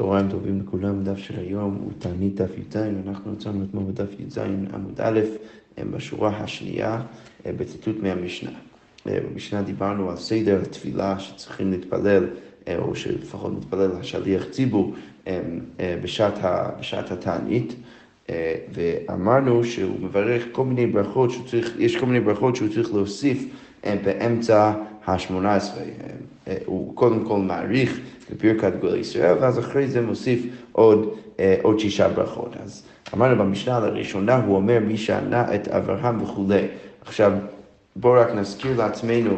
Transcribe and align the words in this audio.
צהריים 0.00 0.28
טובים 0.28 0.60
לכולם, 0.60 1.04
דף 1.04 1.18
של 1.18 1.34
היום 1.38 1.78
הוא 1.84 1.92
תענית 1.98 2.34
דף 2.34 2.50
י"ז, 2.58 2.76
אנחנו 3.08 3.32
יצאנו 3.32 3.64
אתמול 3.64 3.84
בדף 3.84 4.20
י"ז 4.20 4.38
עמוד 4.74 5.00
א', 5.00 5.20
בשורה 5.90 6.36
השנייה, 6.36 7.02
בציטוט 7.46 7.96
מהמשנה. 8.02 8.50
במשנה 9.06 9.62
דיברנו 9.62 10.10
על 10.10 10.16
סדר 10.16 10.64
תפילה 10.64 11.18
שצריכים 11.18 11.70
להתפלל, 11.70 12.26
או 12.78 12.94
שלפחות 12.94 13.52
מתפלל 13.52 13.90
השליח 14.00 14.44
ציבור 14.50 14.94
בשעת, 16.02 16.38
בשעת 16.80 17.10
התענית. 17.10 17.74
ואמרנו 18.72 19.64
שהוא 19.64 20.00
מברך 20.00 20.44
כל 20.52 20.64
מיני 20.64 20.86
ברכות 20.86 21.30
שהוא 21.30 21.46
צריך, 21.46 21.74
יש 21.78 21.96
כל 21.96 22.06
מיני 22.06 22.20
ברכות 22.20 22.56
שהוא 22.56 22.68
צריך 22.68 22.94
להוסיף 22.94 23.44
באמצע 24.04 24.72
ה-18. 25.06 25.44
הוא 26.64 26.96
קודם 26.96 27.24
כל 27.24 27.38
מעריך 27.38 28.00
בברכת 28.32 28.72
גדול 28.78 28.96
ישראל, 28.96 29.36
ואז 29.40 29.58
אחרי 29.58 29.88
זה 29.88 30.00
מוסיף 30.00 30.46
עוד, 30.72 31.14
עוד 31.62 31.78
שישה 31.78 32.08
ברכות. 32.08 32.56
אז 32.64 32.82
אמרנו 33.14 33.44
במשנה 33.44 33.80
לראשונה, 33.80 34.36
הוא 34.36 34.56
אומר 34.56 34.78
מי 34.86 34.96
שענה 34.96 35.54
את 35.54 35.68
אברהם 35.68 36.22
וכולי. 36.22 36.66
עכשיו, 37.04 37.32
בואו 37.96 38.20
רק 38.20 38.34
נזכיר 38.34 38.76
לעצמנו 38.76 39.36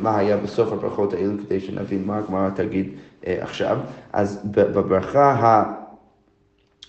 מה 0.00 0.18
היה 0.18 0.36
בסוף 0.36 0.72
הברכות 0.72 1.12
האלו, 1.12 1.32
כדי 1.46 1.60
שנבין 1.60 2.04
מה 2.06 2.18
הגמרא 2.18 2.50
תגיד 2.50 2.88
עכשיו. 3.26 3.78
אז 4.12 4.40
בברכה 4.44 5.62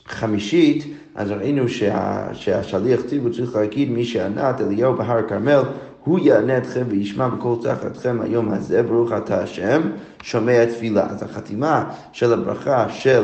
החמישית, 0.06 0.94
אז 1.16 1.32
ראינו 1.32 1.70
שה, 1.70 2.28
שהשליח 2.34 3.02
ציבור 3.02 3.32
צריך 3.34 3.56
להגיד 3.56 3.90
מי 3.90 4.06
שענה 4.06 4.50
את 4.50 4.62
אליהו 4.62 4.94
בהר 4.94 5.28
כרמל 5.30 5.62
הוא 6.04 6.20
יענה 6.20 6.58
אתכם 6.58 6.84
וישמע 6.88 7.28
בכל 7.28 7.56
צחתכם 7.64 8.18
היום 8.22 8.52
הזה, 8.52 8.84
ברוך 8.84 9.12
אתה 9.12 9.44
השם, 9.44 9.82
שומע 10.24 10.66
תפילה. 10.66 11.08
אז 11.10 11.24
החתימה 11.24 11.92
של 12.12 12.34
הברכה 12.34 12.90
של, 12.90 13.24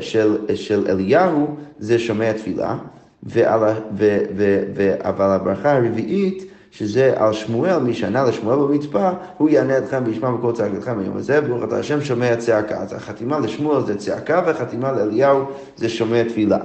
של, 0.00 0.36
של 0.54 0.86
אליהו 0.88 1.56
זה 1.78 1.98
שומע 1.98 2.32
תפילה, 2.32 2.76
ועל, 3.22 3.60
ו, 3.96 4.18
ו, 4.36 4.62
ו, 4.74 4.94
אבל 5.00 5.24
הברכה 5.24 5.72
הרביעית 5.72 6.52
שזה 6.70 7.12
על 7.16 7.32
שמואל, 7.32 7.78
מי 7.78 7.94
שענה 7.94 8.24
לשמואל 8.24 8.58
במצפה, 8.58 9.10
הוא 9.38 9.50
יענה 9.50 9.78
אתכם 9.78 10.02
וישמע 10.06 10.30
בכל 10.30 10.52
צעקתכם 10.52 10.98
היום 10.98 11.16
הזה, 11.16 11.40
ברוך 11.40 11.64
אתה 11.64 11.78
השם 11.78 12.00
שומע 12.00 12.36
צעקה. 12.36 12.76
אז 12.76 12.92
החתימה 12.92 13.38
לשמואל 13.38 13.86
זה 13.86 13.96
צעקה, 13.96 14.42
והחתימה 14.46 14.92
לאליהו 14.92 15.44
זה 15.76 15.88
שומע 15.88 16.22
תפילה. 16.28 16.58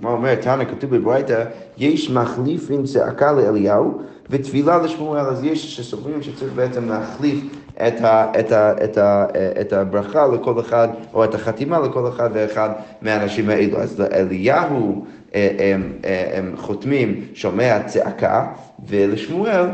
מה 0.00 0.10
אומר 0.10 0.34
תנא, 0.34 0.64
כתוב 0.64 0.96
בברייתא, 0.96 1.44
יש 1.78 2.10
מחליפין 2.10 2.84
צעקה 2.84 3.32
לאליהו 3.32 4.02
ותפילה 4.30 4.78
לשמואל, 4.78 5.20
אז 5.20 5.44
יש 5.44 5.76
שסוברים 5.76 6.22
שצריך 6.22 6.52
בעצם 6.52 6.88
להחליף 6.88 7.44
את, 7.74 8.00
ה, 8.00 8.40
את, 8.40 8.52
ה, 8.52 8.84
את, 8.84 8.98
ה, 8.98 9.26
את 9.60 9.72
הברכה 9.72 10.26
לכל 10.26 10.60
אחד, 10.60 10.88
או 11.14 11.24
את 11.24 11.34
החתימה 11.34 11.78
לכל 11.78 12.08
אחד 12.08 12.30
ואחד 12.32 12.70
מהאנשים 13.02 13.50
האלו. 13.50 13.78
אז 13.78 14.00
לאליהו 14.00 15.04
אה, 15.34 15.72
הם, 15.72 15.92
הם 16.34 16.52
חותמים 16.56 17.24
שומע 17.34 17.82
צעקה, 17.86 18.46
ולשמואל 18.88 19.66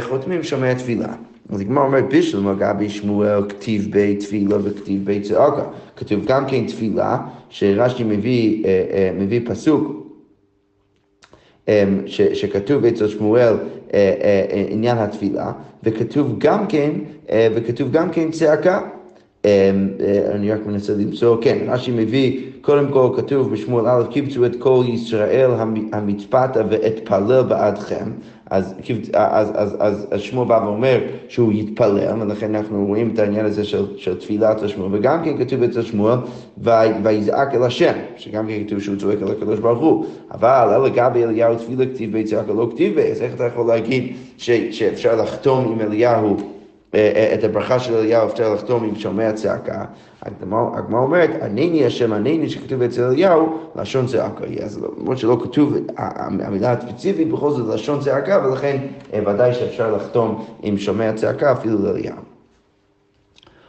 חותמים 0.00 0.42
שומע 0.42 0.74
תפילה. 0.74 1.12
אז 1.48 1.60
הגמרא 1.60 1.84
אומרת, 1.84 2.04
בשלמה 2.08 2.54
גבי 2.54 2.88
שמואל 2.88 3.48
כתיב 3.48 3.88
בי 3.90 4.16
תפילה 4.16 4.56
וכתיב 4.62 5.04
בי 5.04 5.20
צעקה. 5.20 5.62
כתוב 5.96 6.24
גם 6.24 6.46
כן 6.46 6.66
תפילה, 6.66 7.18
שרש"י 7.48 8.04
מביא, 8.04 8.64
מביא 9.14 9.40
פסוק 9.44 10.00
ש, 12.06 12.20
שכתוב 12.20 12.84
אצל 12.84 13.08
שמואל 13.08 13.54
עניין 14.68 14.98
התפילה, 14.98 15.52
וכתוב 15.82 16.34
גם 16.38 16.66
כן, 16.66 16.90
וכתוב 17.34 17.92
גם 17.92 18.10
כן 18.10 18.30
צעקה. 18.30 18.80
אני 20.34 20.52
רק 20.52 20.66
מנסה 20.66 20.92
למצוא, 20.92 21.36
כן, 21.42 21.58
רש"י 21.66 21.90
מביא, 21.90 22.49
קודם 22.60 22.88
כל 22.88 23.08
כתוב 23.16 23.52
בשמואל 23.52 23.86
א', 23.86 24.02
קיבצו 24.10 24.46
את 24.46 24.56
כל 24.58 24.84
ישראל 24.88 25.50
המצפתה 25.92 26.60
ואתפלל 26.70 27.42
בעדכם. 27.42 28.10
אז, 28.50 28.74
אז, 29.14 29.52
אז, 29.54 29.76
אז, 29.78 30.06
אז 30.10 30.20
שמואל 30.20 30.48
בא 30.48 30.60
ואומר 30.64 31.00
שהוא 31.28 31.52
יתפלל, 31.52 32.22
ולכן 32.22 32.54
אנחנו 32.54 32.86
רואים 32.86 33.10
את 33.14 33.18
העניין 33.18 33.46
הזה 33.46 33.64
של, 33.64 33.96
של 33.96 34.18
תפילת 34.18 34.62
השמואל, 34.62 34.88
וגם 34.92 35.24
כן 35.24 35.44
כתוב 35.44 35.62
אצל 35.62 35.82
שמואל, 35.82 36.18
ויזעק 37.02 37.54
אל 37.54 37.62
השם, 37.62 37.92
שגם 38.16 38.46
כן 38.48 38.64
כתוב 38.66 38.80
שהוא 38.80 38.96
צועק 38.96 39.22
אל 39.22 39.28
הקדוש 39.28 39.58
ברוך 39.58 39.78
הוא, 39.78 40.06
אבל 40.30 40.68
אלה 40.74 40.88
גבי 40.88 41.24
אליהו 41.24 41.54
תפילה 41.54 41.86
כתיב 41.86 42.12
בי 42.12 42.24
צעקה 42.24 42.52
לא 42.52 42.68
כתיב 42.74 42.98
אז 42.98 43.22
איך 43.22 43.34
אתה 43.34 43.44
יכול 43.44 43.66
להגיד 43.66 44.12
ש, 44.38 44.50
שאפשר 44.50 45.22
לחתום 45.22 45.72
עם 45.72 45.80
אליהו 45.80 46.59
את 47.34 47.44
הברכה 47.44 47.78
של 47.78 47.94
אליהו 47.94 48.28
אפשר 48.28 48.54
לחתום 48.54 48.84
עם 48.84 48.94
שומע 48.96 49.32
צעקה. 49.32 49.84
הגמרא 50.22 51.00
אומרת, 51.02 51.30
ענני 51.42 51.86
השם 51.86 52.12
ענני 52.12 52.48
שכתוב 52.48 52.82
אצל 52.82 53.02
אליהו, 53.02 53.58
לשון 53.76 54.06
צעקה. 54.06 54.44
אז 54.64 54.80
למרות 54.98 55.18
שלא 55.18 55.38
כתוב 55.42 55.74
המילה 55.96 56.72
הספציפית, 56.72 57.30
בכל 57.30 57.50
זאת 57.50 57.74
לשון 57.74 58.00
צעקה, 58.00 58.42
ולכן 58.44 58.76
ודאי 59.26 59.54
שאפשר 59.54 59.96
לחתום 59.96 60.44
עם 60.62 60.78
שומע 60.78 61.12
צעקה 61.12 61.52
אפילו 61.52 61.78
לאליהו. 61.82 62.16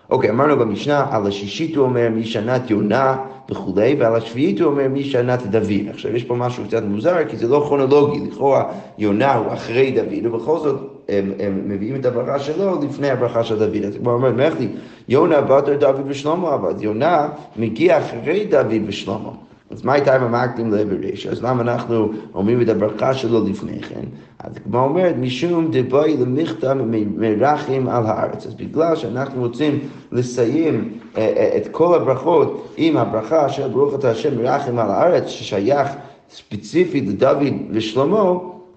אוקיי, 0.09 0.29
אמרנו 0.29 0.59
במשנה, 0.59 1.05
על 1.11 1.27
השישית 1.27 1.75
הוא 1.75 1.85
אומר 1.85 2.09
מי 2.09 2.23
שנת 2.23 2.69
יונה 2.69 3.17
וכולי, 3.49 3.95
ועל 3.99 4.15
השביעית 4.15 4.61
הוא 4.61 4.71
אומר 4.71 4.87
מי 4.87 5.03
שנת 5.03 5.47
דוד. 5.47 5.89
עכשיו 5.89 6.15
יש 6.15 6.23
פה 6.23 6.35
משהו 6.35 6.63
קצת 6.67 6.83
מוזר, 6.83 7.15
כי 7.29 7.37
זה 7.37 7.47
לא 7.47 7.63
כרונולוגי, 7.67 8.19
לכאורה 8.27 8.63
יונה 8.97 9.35
הוא 9.35 9.53
אחרי 9.53 9.91
דוד, 9.91 10.25
ובכל 10.25 10.59
זאת 10.59 10.79
הם, 11.11 11.31
הם 11.39 11.61
מביאים 11.65 11.95
את 11.95 12.05
הברכה 12.05 12.39
שלו 12.39 12.81
לפני 12.81 13.09
הברכה 13.09 13.43
של 13.43 13.59
דוד. 13.59 13.83
אז 13.87 13.97
כבר 13.97 14.13
אומרת, 14.13 14.33
מלכי, 14.33 14.67
יונה 15.09 15.41
בתר 15.41 15.77
דוד 15.77 16.03
ושלמה 16.07 16.53
עבד, 16.53 16.81
יונה 16.81 17.29
מגיע 17.55 17.99
אחרי 17.99 18.45
דוד 18.45 18.81
ושלמה. 18.85 19.29
אז 19.71 19.85
מה 19.85 19.93
הייתה 19.93 20.15
עם 20.15 20.23
המקדים 20.23 20.71
לבריש? 20.71 21.27
אז 21.27 21.43
למה 21.43 21.61
אנחנו 21.61 22.09
אומרים 22.33 22.61
את 22.61 22.69
הברכה 22.69 23.13
שלו 23.13 23.47
לפני 23.47 23.81
כן? 23.81 24.01
אז 24.39 24.53
כמו 24.63 24.79
אומרת, 24.79 25.15
משום 25.19 25.67
דבוי 25.71 26.17
למכתב 26.17 26.75
מרחם 27.17 27.87
על 27.89 28.05
הארץ. 28.05 28.47
אז 28.47 28.53
בגלל 28.53 28.95
שאנחנו 28.95 29.41
רוצים 29.41 29.79
לסיים 30.11 30.93
את 31.57 31.67
כל 31.71 31.95
הברכות 31.95 32.73
עם 32.77 32.97
הברכה 32.97 33.49
של 33.49 33.67
ברוך 33.67 33.95
אתה 33.95 34.09
השם 34.09 34.37
מרחם 34.37 34.79
על 34.79 34.91
הארץ, 34.91 35.27
ששייך 35.27 35.89
ספציפית 36.29 37.07
לדוד 37.07 37.53
ושלמה, 37.71 38.33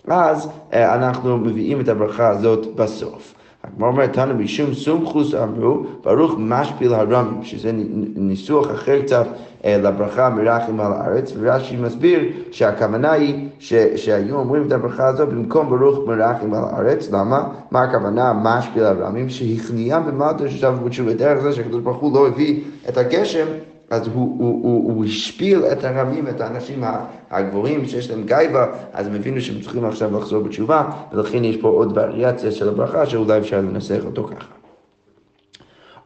אז 0.09 0.48
אנחנו 0.72 1.38
מביאים 1.38 1.81
את 1.81 1.88
הברכה 1.88 2.28
הזאת 2.28 2.75
בסוף. 2.75 3.34
הגמרא 3.65 3.88
אומרת, 3.88 4.12
תנא 4.12 4.32
משום 4.32 4.75
סומכוס 4.75 5.34
אמרו, 5.34 5.82
ברוך 6.04 6.34
משפיל 6.38 6.94
הרמים, 6.94 7.42
שזה 7.42 7.70
ניסוח 8.16 8.70
אחר 8.70 9.03
קצת 9.03 9.26
לברכה 9.64 10.31
מרחם 10.31 10.81
על 10.81 10.93
הארץ, 10.93 11.32
ורש"י 11.41 11.76
מסביר 11.76 12.20
שהכוונה 12.50 13.12
היא 13.12 13.48
ש, 13.59 13.75
שהיו 13.75 14.37
אומרים 14.37 14.66
את 14.66 14.72
הברכה 14.72 15.06
הזאת 15.06 15.28
במקום 15.28 15.69
ברוך 15.69 16.09
מרחם 16.09 16.54
על 16.54 16.64
הארץ, 16.64 17.10
למה? 17.10 17.48
מה 17.70 17.82
הכוונה 17.82 18.32
משפיל 18.32 18.84
הרמים? 18.84 19.28
שהכניעם 19.28 20.06
במטר 20.06 20.48
ששבו 20.48 20.84
בתשובה, 20.84 21.12
דרך 21.12 21.43
זה 21.43 21.53
שהקדוש 21.53 21.82
ברוך 21.82 21.97
הוא 21.97 22.14
לא 22.14 22.26
הביא 22.26 22.60
את 22.88 22.97
הגשם 22.97 23.47
אז 23.94 24.06
הוא, 24.06 24.37
הוא, 24.38 24.62
הוא, 24.62 24.94
הוא 24.94 25.05
השפיל 25.05 25.65
את 25.72 25.84
הרמים, 25.84 26.28
את 26.28 26.41
האנשים 26.41 26.84
הגבוהים 27.31 27.87
שיש 27.87 28.10
להם 28.10 28.22
גייבה, 28.27 28.66
אז 28.93 29.06
הם 29.06 29.15
הבינו 29.15 29.41
שהם 29.41 29.60
צריכים 29.60 29.84
עכשיו 29.84 30.19
לחזור 30.19 30.43
בתשובה, 30.43 30.84
ולכן 31.12 31.44
יש 31.44 31.56
פה 31.56 31.69
עוד 31.69 31.99
וריאציה 31.99 32.50
של 32.50 32.69
הברכה 32.69 33.06
שאולי 33.06 33.38
אפשר 33.38 33.60
לנסח 33.60 34.00
אותו 34.06 34.25
ככה. 34.25 34.65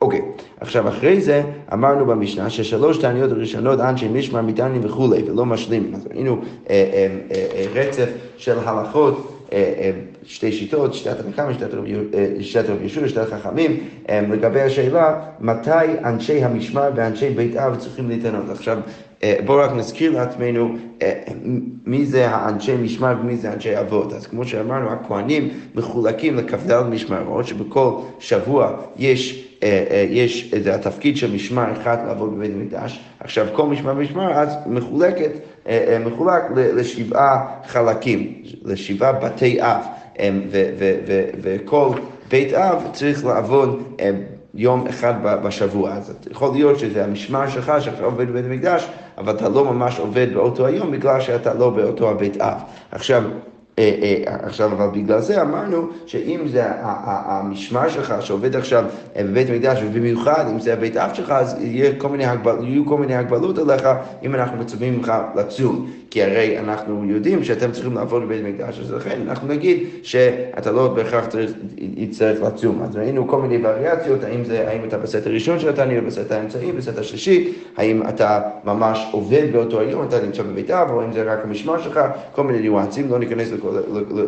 אוקיי, 0.03 0.21
עכשיו 0.61 0.89
אחרי 0.89 1.21
זה 1.21 1.43
אמרנו 1.73 2.07
במשנה 2.07 2.51
ששלוש 2.51 2.99
תעניות 2.99 3.33
הראשונות 3.33 3.81
אנשי 3.81 4.09
משמר 4.09 4.43
מתענים 4.43 4.81
וכולי 4.85 5.23
ולא 5.31 5.47
משלימים. 5.47 5.95
אז 5.95 6.07
ראינו 6.07 6.39
אה, 6.71 6.91
אה, 6.93 7.37
אה, 7.55 7.67
רצף 7.75 8.09
של 8.37 8.59
הלכות 8.59 9.38
שתי 10.25 10.53
שיטות, 10.53 10.95
שיטת 10.95 11.25
המקאמה, 11.25 11.53
שיטת 12.41 12.69
רב 12.69 12.83
ישוע, 12.83 13.09
שיטת 13.09 13.31
חכמים, 13.31 13.77
לגבי 14.09 14.61
השאלה 14.61 15.21
מתי 15.41 15.71
אנשי 16.05 16.45
המשמר 16.45 16.91
ואנשי 16.95 17.31
בית 17.31 17.57
אב 17.57 17.77
צריכים 17.77 18.09
להתענות. 18.09 18.51
עכשיו 18.51 18.79
בואו 19.45 19.59
רק 19.59 19.73
נזכיר 19.73 20.13
לעצמנו 20.13 20.75
מי 21.87 22.07
זה 22.07 22.29
האנשי 22.29 22.77
משמר 22.77 23.15
ומי 23.21 23.37
זה 23.37 23.53
אנשי 23.53 23.81
אבות. 23.81 24.13
אז 24.13 24.27
כמו 24.27 24.45
שאמרנו, 24.45 24.93
הכהנים 24.93 25.49
מחולקים 25.75 26.37
לכ"ד 26.37 26.83
משמרות, 26.83 27.47
שבכל 27.47 27.91
שבוע 28.19 28.77
יש 28.97 29.45
יש 30.11 30.55
את 30.55 30.67
התפקיד 30.67 31.17
של 31.17 31.35
משמר 31.35 31.73
אחד 31.73 31.97
לעבוד 32.07 32.35
בבית 32.37 32.51
המקדש, 32.55 33.01
עכשיו 33.21 33.47
כל 33.53 33.67
משמר 33.67 33.95
משמר 33.95 34.33
אז 34.33 34.55
מחולקת, 34.67 35.31
מחולק 36.05 36.43
לשבעה 36.57 37.47
חלקים, 37.67 38.43
לשבעה 38.65 39.13
בתי 39.13 39.63
אב, 39.63 39.81
וכל 41.43 41.91
בית 42.31 42.55
אב 42.55 42.83
צריך 42.93 43.25
לעבוד 43.25 43.83
יום 44.55 44.87
אחד 44.87 45.15
בשבוע. 45.23 45.93
אז 45.93 46.15
יכול 46.31 46.53
להיות 46.53 46.79
שזה 46.79 47.05
המשמר 47.05 47.49
שלך 47.49 47.73
שאתה 47.81 48.05
עובד 48.05 48.29
בבית 48.29 48.45
המקדש, 48.45 48.89
אבל 49.19 49.37
אתה 49.37 49.49
לא 49.49 49.65
ממש 49.65 49.99
עובד 49.99 50.27
באותו 50.35 50.67
היום 50.67 50.91
בגלל 50.91 51.21
שאתה 51.21 51.55
לא 51.55 51.71
באותו 51.71 52.11
הבית 52.11 52.41
אב. 52.41 52.61
עכשיו, 52.93 53.23
אה, 53.23 53.29
אה, 53.29 53.58
עכשיו, 54.27 54.73
אבל 54.73 54.87
בגלל 55.01 55.21
זה 55.21 55.43
אמרנו 55.43 55.89
שאם 56.07 56.41
זה 56.47 56.63
המשמר 56.83 57.89
שלך 57.89 58.15
שעובד 58.21 58.57
עכשיו 58.57 58.85
אה, 59.17 59.23
בבית 59.25 59.51
המקדש, 59.51 59.79
ובמיוחד 59.83 60.45
אם 60.51 60.61
זה 60.61 60.73
הבית 60.73 60.97
אב 60.97 61.17
שלך, 61.17 61.31
אז 61.31 61.57
יהיו 61.61 61.93
כל 62.85 62.99
מיני 62.99 63.15
הגבלות 63.15 63.59
עליך 63.59 63.89
אם 64.23 64.35
אנחנו 64.35 64.59
מצווים 64.59 64.97
ממך 64.97 65.13
לצום. 65.37 65.91
כי 66.11 66.23
הרי 66.23 66.59
אנחנו 66.59 67.05
יודעים 67.05 67.45
שאתם 67.45 67.73
צריכים 67.73 67.95
לעבוד 67.95 68.23
בבית 68.23 68.45
המקדש, 68.45 68.81
אז 68.81 68.93
לכן 68.93 69.21
אנחנו 69.29 69.49
נגיד 69.49 69.85
שאתה 70.03 70.71
לא 70.71 70.89
בהכרח 70.89 71.27
צריך, 71.27 71.51
יצטרך 71.79 72.43
לצום. 72.43 72.83
אז 72.83 72.97
ראינו 72.97 73.29
כל 73.29 73.43
מיני 73.43 73.67
וריאציות, 73.67 74.25
האם, 74.25 74.45
זה, 74.45 74.69
האם 74.69 74.85
אתה 74.85 74.99
בסט 74.99 75.27
הראשון 75.27 75.59
של 75.59 75.69
התעניות, 75.69 76.01
בסט 76.01 76.33
האמצעי, 76.33 76.73
בסט 76.73 76.99
השלישי, 76.99 77.53
האם 77.77 78.03
אתה 78.09 78.41
ממש 78.65 79.09
עובד 79.13 79.53
באותו 79.53 79.81
היום, 79.81 80.05
אתה 80.09 80.21
נמצא 80.23 80.43
בבית 80.43 80.71
אב, 80.71 80.91
או 80.91 81.05
אם 81.05 81.13
זה 81.13 81.33
רק 81.33 81.39
המשמר 81.45 81.83
שלך, 81.83 82.01
כל 82.35 82.45
מיני 82.45 82.61
ניואנסים, 82.61 83.11
לא 83.11 83.19
ניכנס 83.19 83.53
לכל, 83.53 83.69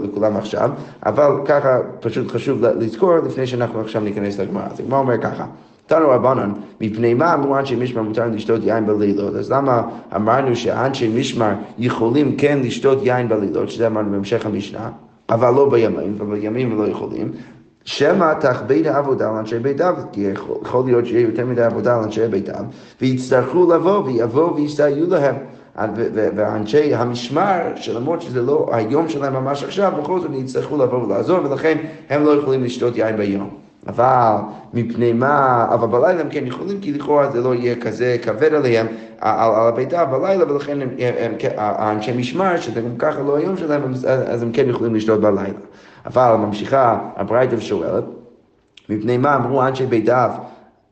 לכולם 0.05 0.37
עכשיו, 0.37 0.71
אבל 1.07 1.31
ככה 1.45 1.79
פשוט 2.01 2.31
חשוב 2.31 2.65
לזכור 2.65 3.17
לפני 3.17 3.47
שאנחנו 3.47 3.81
עכשיו 3.81 4.03
ניכנס 4.03 4.39
לגמרא. 4.39 4.67
אז 4.71 4.81
הגמרא 4.81 4.99
אומר 4.99 5.19
ככה. 5.23 5.47
תנו 5.91 6.11
רבנן, 6.11 6.53
מפני 6.81 7.15
מה 7.15 7.35
אמרו 7.35 7.59
אנשי 7.59 7.77
משמר 7.77 8.03
מותר 8.03 8.27
לשתות 8.27 8.61
יין 8.65 8.87
בלילות? 8.87 9.35
אז 9.35 9.53
למה 9.53 9.83
אמרנו 10.17 10.57
שאנשי 10.57 11.09
משמר 11.21 11.53
יכולים 11.79 12.37
כן 12.37 12.59
לשתות 12.63 12.99
יין 13.03 13.29
בלילות, 13.29 13.71
שזה 13.71 13.87
אמרנו 13.87 14.11
בהמשך 14.11 14.47
המשנה, 14.47 14.91
אבל 15.31 15.51
לא 15.51 15.71
בימים, 15.71 16.17
ובימים 16.19 16.79
לא 16.79 16.89
יכולים? 16.89 17.33
שמא 17.85 18.33
תכבד 18.41 18.87
העבודה 18.87 19.33
לאנשי 19.33 19.59
בית 19.59 19.81
אב, 19.81 20.05
כי 20.13 20.27
יכול 20.63 20.85
להיות 20.85 21.07
שיהיה 21.07 21.21
יותר 21.21 21.47
מדי 21.47 21.63
עבודה 21.63 22.01
לאנשי 22.01 22.29
בית 22.29 22.49
אב, 22.49 22.65
ויצטרכו 23.01 23.73
לבוא 23.73 24.05
ויבואו 24.05 24.57
ויסתייעו 24.57 25.07
להם. 25.11 25.35
ואנשי 26.15 26.95
המשמר, 26.95 27.59
שלמרות 27.77 28.23
שזה 28.23 28.43
לא 28.43 28.69
היום 28.73 29.09
שלהם 29.09 29.33
ממש 29.33 29.65
עכשיו, 29.65 29.93
בכל 30.01 30.21
זאת 30.21 30.31
יצטרכו 30.35 30.77
לבוא 30.77 31.05
ולעזור, 31.05 31.39
ולכן 31.45 31.79
הם 32.11 32.25
לא 32.25 32.31
יכולים 32.31 32.65
לשתות 32.65 32.97
יין 32.97 33.17
ביום. 33.17 33.60
אבל 33.91 34.37
מפני 34.75 35.13
מה, 35.13 35.67
אבל 35.75 35.87
בלילה 35.87 36.21
הם 36.21 36.29
כן 36.31 36.47
יכולים, 36.47 36.81
כי 36.81 36.93
לכאורה 36.93 37.31
זה 37.31 37.41
לא 37.41 37.55
יהיה 37.55 37.77
כזה 37.77 38.17
כבד 38.23 38.55
עליהם, 38.55 38.87
על, 39.21 39.55
על 39.55 39.69
הביתה 39.69 40.05
בלילה, 40.05 40.53
ולכן 40.53 40.83
הם, 40.83 40.89
הם, 40.99 41.15
הם, 41.19 41.33
האנשי 41.57 42.13
משמר, 42.17 42.57
שזה 42.57 42.81
גם 42.81 42.97
ככה 42.99 43.23
לא 43.23 43.37
היום 43.37 43.57
שלהם, 43.57 43.93
אז 44.07 44.43
הם 44.43 44.53
כן 44.53 44.69
יכולים 44.69 44.95
לשתות 44.95 45.21
בלילה. 45.21 45.59
אבל 46.07 46.37
ממשיכה 46.37 46.99
הברייתא 47.17 47.55
ושואלת, 47.55 48.05
מפני 48.89 49.19
מה 49.19 49.37
אמרו 49.37 49.63
אנשי 49.63 49.87
בית 49.87 50.09
אב 50.09 50.31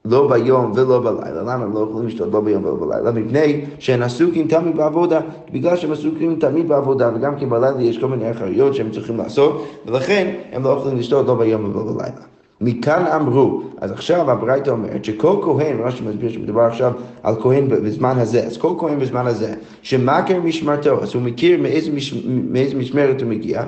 לא 0.05 0.29
ביום 0.29 0.73
ולא 0.75 1.01
בלילה. 1.01 1.43
למה 1.43 1.65
הם 1.65 1.75
לא 1.75 1.87
יכולים 1.91 2.09
לשתות 2.09 2.33
לא 2.33 2.41
ביום 2.41 2.65
ולא 2.65 2.77
בלילה? 2.81 3.11
מפני 3.13 3.65
שהם 3.79 4.03
עסוקים 4.03 4.49
תמיד 4.49 4.77
בעבודה. 4.77 5.21
בגלל 5.53 5.77
שהם 5.77 5.93
עסוקים 5.93 6.37
תמיד 6.41 6.69
בעבודה, 6.69 7.11
וגם 7.15 7.37
כי 7.37 7.47
בלילה 7.47 7.83
יש 7.83 7.99
כל 7.99 8.09
מיני 8.09 8.31
אחריות 8.31 8.75
שהם 8.75 8.91
צריכים 8.91 9.17
לעשות, 9.17 9.67
ולכן 9.87 10.35
הם 10.53 10.65
לא 10.65 10.69
יכולים 10.69 10.99
לשתות 10.99 11.27
לא 11.27 11.35
ביום 11.35 11.65
ולא 11.65 11.93
בלילה. 11.93 12.38
מכאן 12.61 13.05
אמרו, 13.07 13.63
אז 13.81 13.91
עכשיו 13.91 14.31
הברייתא 14.31 14.71
אומרת 14.71 15.05
שכל 15.05 15.37
כהן, 15.45 15.77
רש"י 15.81 16.05
מסביר 16.05 16.31
שמדובר 16.31 16.63
עכשיו 16.63 16.93
על 17.23 17.35
כהן 17.43 17.69
בזמן 17.69 18.19
הזה, 18.19 18.47
אז 18.47 18.57
כל 18.57 18.73
כהן 18.79 18.99
בזמן 18.99 19.27
הזה, 19.27 19.55
שמכר 19.83 20.41
משמרתו, 20.41 21.03
אז 21.03 21.15
הוא 21.15 21.23
מכיר 21.23 21.63
מאיזה, 21.63 21.93
מש, 21.93 22.15
מאיזה 22.27 22.77
משמרת 22.77 23.23
הוא 23.23 23.31
מגיע, 23.31 23.63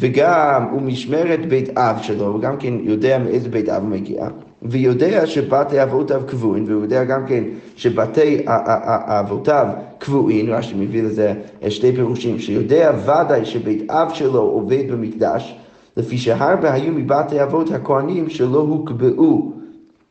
וגם 0.00 0.68
הוא 0.70 0.82
משמרת 0.82 1.46
בית 1.46 1.78
אב 1.78 1.96
שלו, 2.02 2.34
וגם 2.34 2.56
כן 2.56 2.74
יודע 2.82 3.18
מאיזה 3.18 3.48
בית 3.48 3.68
אב 3.68 3.82
הוא 3.82 3.90
מגיע, 3.90 4.28
ויודע 4.62 5.26
שבתי 5.26 5.82
אבותיו 5.82 6.22
קבועים, 6.26 6.64
והוא 6.68 6.82
יודע 6.82 7.04
גם 7.04 7.26
כן 7.26 7.44
שבתי 7.76 8.44
אבותיו 8.46 9.66
קבועים, 9.98 10.50
רש"י 10.50 10.74
מביא 10.74 11.02
לזה 11.02 11.34
שתי 11.68 11.92
פירושים, 11.92 12.38
שיודע 12.38 12.92
ודאי 13.02 13.44
שבית 13.44 13.90
אב 13.90 14.10
שלו 14.14 14.40
עובד 14.40 14.92
במקדש, 14.92 15.58
לפי 15.96 16.18
שהרבה 16.18 16.72
היו 16.72 16.92
מבתי 16.92 17.42
אבות 17.42 17.70
הכהנים 17.70 18.30
שלא 18.30 18.58
הוקבעו. 18.58 19.52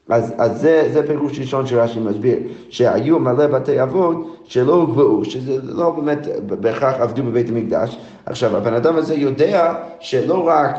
אז, 0.10 0.34
אז 0.38 0.62
זה, 0.62 0.90
זה 0.94 1.08
פירוש 1.08 1.40
ראשון 1.40 1.68
שרש"י 1.68 2.00
מסביר, 2.00 2.38
שהיו 2.70 3.20
מלא 3.20 3.48
בתי 3.48 3.84
אבות 3.84 4.41
שלא 4.52 4.74
הוקבעו, 4.74 5.26
שזה 5.26 5.58
לא 5.64 5.90
באמת 5.90 6.28
בהכרח 6.60 6.96
עבדו 7.00 7.24
בבית 7.24 7.50
המקדש. 7.50 8.00
עכשיו, 8.26 8.58
הבן 8.58 8.74
אדם 8.74 8.96
הזה 8.96 9.16
יודע 9.16 9.74
שלא 10.00 10.48
רק, 10.48 10.76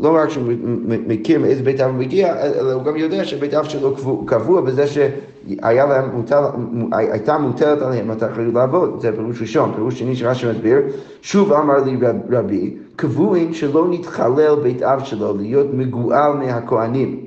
לא 0.00 0.16
רק 0.16 0.30
שהוא 0.30 0.44
מכיר 0.86 1.38
מאיזה 1.38 1.62
בית 1.62 1.80
אב 1.80 1.90
הוא 1.90 1.98
מגיע, 1.98 2.42
אלא 2.42 2.72
הוא 2.72 2.82
גם 2.82 2.96
יודע 2.96 3.24
שבית 3.24 3.54
אב 3.54 3.64
שלו 3.64 3.94
קבוע 4.24 4.60
בזה 4.60 4.86
שהיה 4.86 5.86
להם 5.86 6.10
מוטל, 6.14 6.44
הייתה 6.92 7.38
מוטלת 7.38 7.82
עליהם 7.82 8.12
את 8.12 8.22
האחריות 8.22 8.54
לעבוד, 8.54 9.00
זה 9.00 9.12
פירוש 9.12 9.40
ראשון. 9.40 9.72
פירוש 9.74 9.98
שני 9.98 10.16
שרש"י 10.16 10.46
מסביר, 10.50 10.78
שוב 11.22 11.52
אמר 11.52 11.84
לי 11.84 11.96
רבי, 12.30 12.76
קבועים 12.96 13.54
שלא 13.54 13.88
נתחלל 13.90 14.56
בית 14.62 14.82
אב 14.82 15.04
שלו 15.04 15.36
להיות 15.36 15.66
מגואל 15.74 16.32
מהכהנים. 16.32 17.26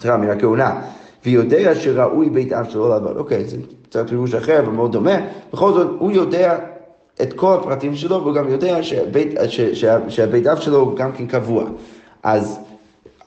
סליחה, 0.00 0.16
מן 0.16 0.30
הכהונה, 0.30 0.80
ויודע 1.26 1.74
שראוי 1.74 2.30
בית 2.30 2.52
אב 2.52 2.66
שלו 2.68 2.88
לעבוד. 2.88 3.16
אוקיי, 3.16 3.44
זה 3.44 3.56
קצת 3.90 4.08
פירוש 4.08 4.34
אחר, 4.34 4.58
אבל 4.58 4.72
מאוד 4.72 4.92
דומה. 4.92 5.16
בכל 5.52 5.72
זאת, 5.72 5.86
הוא 5.98 6.12
יודע 6.12 6.58
את 7.22 7.32
כל 7.32 7.54
הפרטים 7.54 7.96
שלו, 7.96 8.22
והוא 8.22 8.34
גם 8.34 8.48
יודע 8.48 8.82
שבית, 8.82 9.34
ש, 9.48 9.60
ש, 9.60 9.84
שהבית 10.08 10.46
אב 10.46 10.60
שלו 10.60 10.94
גם 10.94 11.12
כן 11.12 11.26
קבוע. 11.26 11.64
אז 12.22 12.60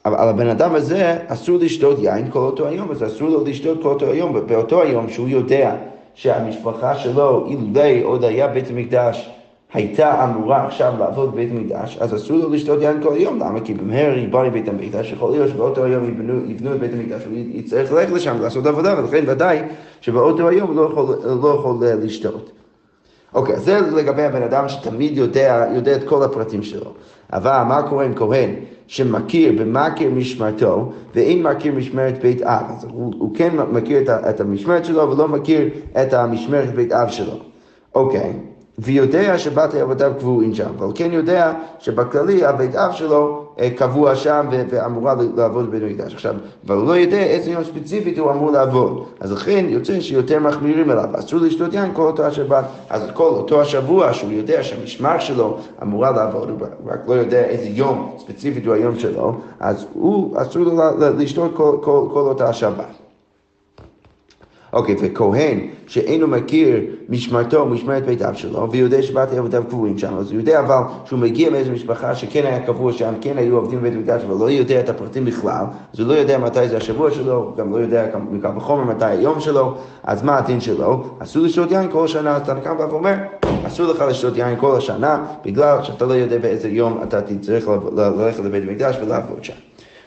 על 0.04 0.30
הבן 0.30 0.48
אדם 0.48 0.76
הזה 0.76 1.18
אסור 1.28 1.58
לשתות 1.58 1.98
יין 2.00 2.32
כל 2.32 2.40
אותו 2.40 2.68
היום, 2.68 2.92
אז 2.92 3.04
אסור 3.04 3.30
לו 3.30 3.44
לשתות 3.46 3.82
כל 3.82 3.90
אותו 3.90 4.06
היום, 4.06 4.48
באותו 4.48 4.82
היום 4.82 5.10
שהוא 5.10 5.28
יודע 5.28 5.76
שהמשפחה 6.14 6.96
שלו, 6.96 7.48
אילולי 7.48 8.02
עוד 8.02 8.24
היה 8.24 8.48
בית 8.48 8.70
המקדש, 8.70 9.30
הייתה 9.74 10.24
אמורה 10.24 10.66
עכשיו 10.66 10.94
לעבוד 11.00 11.32
בבית 11.32 11.52
המקדש, 11.52 11.98
אז 11.98 12.16
אסור 12.16 12.38
לו 12.38 12.50
לשתות 12.50 12.82
יין 12.82 13.04
כל 13.04 13.14
היום, 13.14 13.40
למה? 13.40 13.60
כי 13.62 13.74
במהר 13.74 14.18
ייבנה 14.18 14.50
בית 14.50 14.68
המקדש, 14.68 15.12
יכול 15.12 15.32
להיות 15.32 15.50
שבאותו 15.50 15.84
היום 15.84 16.06
יבנו, 16.06 16.52
יבנו 16.52 16.76
את 16.76 16.80
בית 16.80 16.94
המקדש, 16.94 17.26
הוא 17.26 17.34
יצטרך 17.36 17.92
ללכת 17.92 18.12
לשם 18.12 18.36
ולעשות 18.40 18.66
עבודה, 18.66 19.00
ולכן 19.00 19.24
ודאי 19.28 19.60
שבאותו 20.02 20.48
היום 20.48 20.78
לא 20.78 20.82
יכול, 20.82 21.16
לא 21.42 21.48
יכול 21.60 21.78
לשתות. 21.82 22.52
אוקיי, 23.34 23.56
אז 23.56 23.64
זה 23.64 23.80
לגבי 23.96 24.24
הבן 24.24 24.44
אדם 24.44 24.70
שתמיד 24.70 25.18
יודע, 25.18 25.66
יודע 25.76 25.96
את 25.96 26.04
כל 26.04 26.24
הפרטים 26.24 26.64
שלו. 26.64 26.94
אבל 27.34 27.64
מה 27.68 27.90
קורה 27.90 28.06
עם 28.06 28.16
כהן 28.16 28.50
שמכיר 28.88 29.54
ומכיר 29.58 30.12
משמרתו 30.12 30.92
ואין 31.16 31.44
מכיר 31.44 31.74
משמרת 31.74 32.22
בית 32.22 32.42
אב? 32.42 32.64
אז 32.70 32.84
הוא, 32.84 33.14
הוא 33.18 33.36
כן 33.36 33.56
מכיר 33.72 34.02
את, 34.02 34.10
את 34.10 34.42
המשמרת 34.42 34.86
שלו 34.86 35.12
ולא 35.12 35.28
מכיר 35.28 35.70
את 36.02 36.14
המשמרת 36.14 36.76
בית 36.76 36.92
אב 36.92 37.10
שלו. 37.10 37.34
אוקיי. 37.96 38.34
ויודע 38.82 39.38
שבתי 39.38 39.82
אבותיו 39.82 40.12
קבועים 40.20 40.56
שם, 40.56 40.70
אבל 40.80 40.92
כן 40.96 41.10
יודע 41.12 41.54
שבכללי 41.80 42.46
הבית 42.46 42.76
אב 42.76 42.92
שלו 42.92 43.46
אה, 43.60 43.70
קבוע 43.70 44.16
שם 44.16 44.48
ואמורה 44.70 45.16
לעבוד 45.36 45.68
בבית 45.68 45.84
המקדש. 45.84 46.14
עכשיו, 46.14 46.36
אבל 46.68 46.76
הוא 46.76 46.88
לא 46.88 46.98
יודע 46.98 47.18
איזה 47.18 47.52
יום 47.52 47.64
ספציפית 47.64 48.18
הוא 48.18 48.32
אמור 48.32 48.52
לעבוד. 48.52 49.06
אז 49.20 49.32
לכן 49.32 49.66
יוצא 49.70 50.00
שיותר 50.00 50.40
מחמירים 50.40 50.92
אליו. 50.92 51.10
אסור 51.14 51.40
לשתות 51.40 51.74
יין 51.74 51.92
כל 51.94 52.08
אותו 52.08 52.26
השבת. 52.26 52.66
אז 52.90 53.02
כל 53.14 53.24
אותו 53.30 53.62
השבוע 53.62 54.14
שהוא 54.14 54.32
יודע 54.32 54.64
שהמשמר 54.64 55.20
שלו 55.20 55.58
אמורה 55.82 56.12
לעבוד, 56.12 56.50
הוא 56.50 56.68
רק 56.86 57.00
לא 57.08 57.14
יודע 57.14 57.44
איזה 57.44 57.70
יום 57.70 58.16
ספציפית 58.20 58.66
הוא 58.66 58.74
היום 58.74 59.00
שלו, 59.00 59.36
אז 59.60 59.86
הוא 59.94 60.42
אסור 60.42 60.64
לו 60.64 60.74
לשתות 61.18 61.52
כל, 61.56 61.78
כל, 61.82 62.08
כל 62.14 62.20
אותה 62.20 62.50
השבת. 62.50 62.99
אוקיי, 64.74 64.96
וכהן 65.02 65.60
שאינו 65.88 66.28
מכיר 66.28 66.82
משמרתו, 67.10 67.66
משמרת 67.66 68.06
בית 68.06 68.22
אב 68.22 68.34
שלו, 68.34 68.72
ויודע 68.72 69.02
שבתי 69.02 69.38
עבודיו 69.38 69.64
קבועים 69.68 69.98
שם, 69.98 70.18
אז 70.18 70.32
הוא 70.32 70.40
יודע 70.40 70.60
אבל 70.60 70.82
שהוא 71.06 71.20
מגיע 71.20 71.50
מאיזו 71.50 71.72
משפחה 71.72 72.16
שכן 72.16 72.46
היה 72.46 72.60
קבוע 72.60 72.94
שם, 72.94 73.14
כן 73.22 73.38
היו 73.38 73.58
עובדים 73.58 73.80
בבית 73.80 73.94
המקדש, 73.94 74.22
אבל 74.24 74.36
לא 74.46 74.52
יודע 74.52 74.80
את 74.80 74.90
הפרטים 74.90 75.26
בכלל, 75.26 75.66
אז 75.94 76.00
הוא 76.00 76.08
לא 76.08 76.14
יודע 76.14 76.38
מתי 76.38 76.68
זה 76.68 76.78
השבוע 76.78 77.12
שלו, 77.12 77.54
גם 77.58 77.72
לא 77.72 77.78
יודע 77.78 78.06
מקל 78.32 78.50
וחומר 78.58 78.84
מתי 78.84 79.06
היום 79.06 79.40
שלו, 79.40 79.74
אז 80.04 80.24
מה 80.24 80.38
הדין 80.38 80.60
שלו? 80.60 81.04
אסור 81.20 81.44
לשתות 81.44 81.72
יין 81.72 81.92
כל 81.92 82.08
שנה, 82.08 82.36
אז 82.36 82.42
תנקם 82.42 82.78
בא 82.78 82.84
ואומר, 82.84 83.16
אסור 83.68 83.86
לך 83.86 84.04
לשתות 84.10 84.38
יין 84.38 84.60
כל 84.60 84.78
השנה, 84.78 85.26
בגלל 85.46 85.84
שאתה 85.84 86.06
לא 86.06 86.14
יודע 86.14 86.38
באיזה 86.38 86.70
יום 86.70 87.00
אתה 87.04 87.22
תצטרך 87.22 87.68
ללכת 87.96 88.44
לבית 88.44 88.64
המקדש 88.64 88.98
ולעבוד 89.02 89.44
שם. 89.44 89.54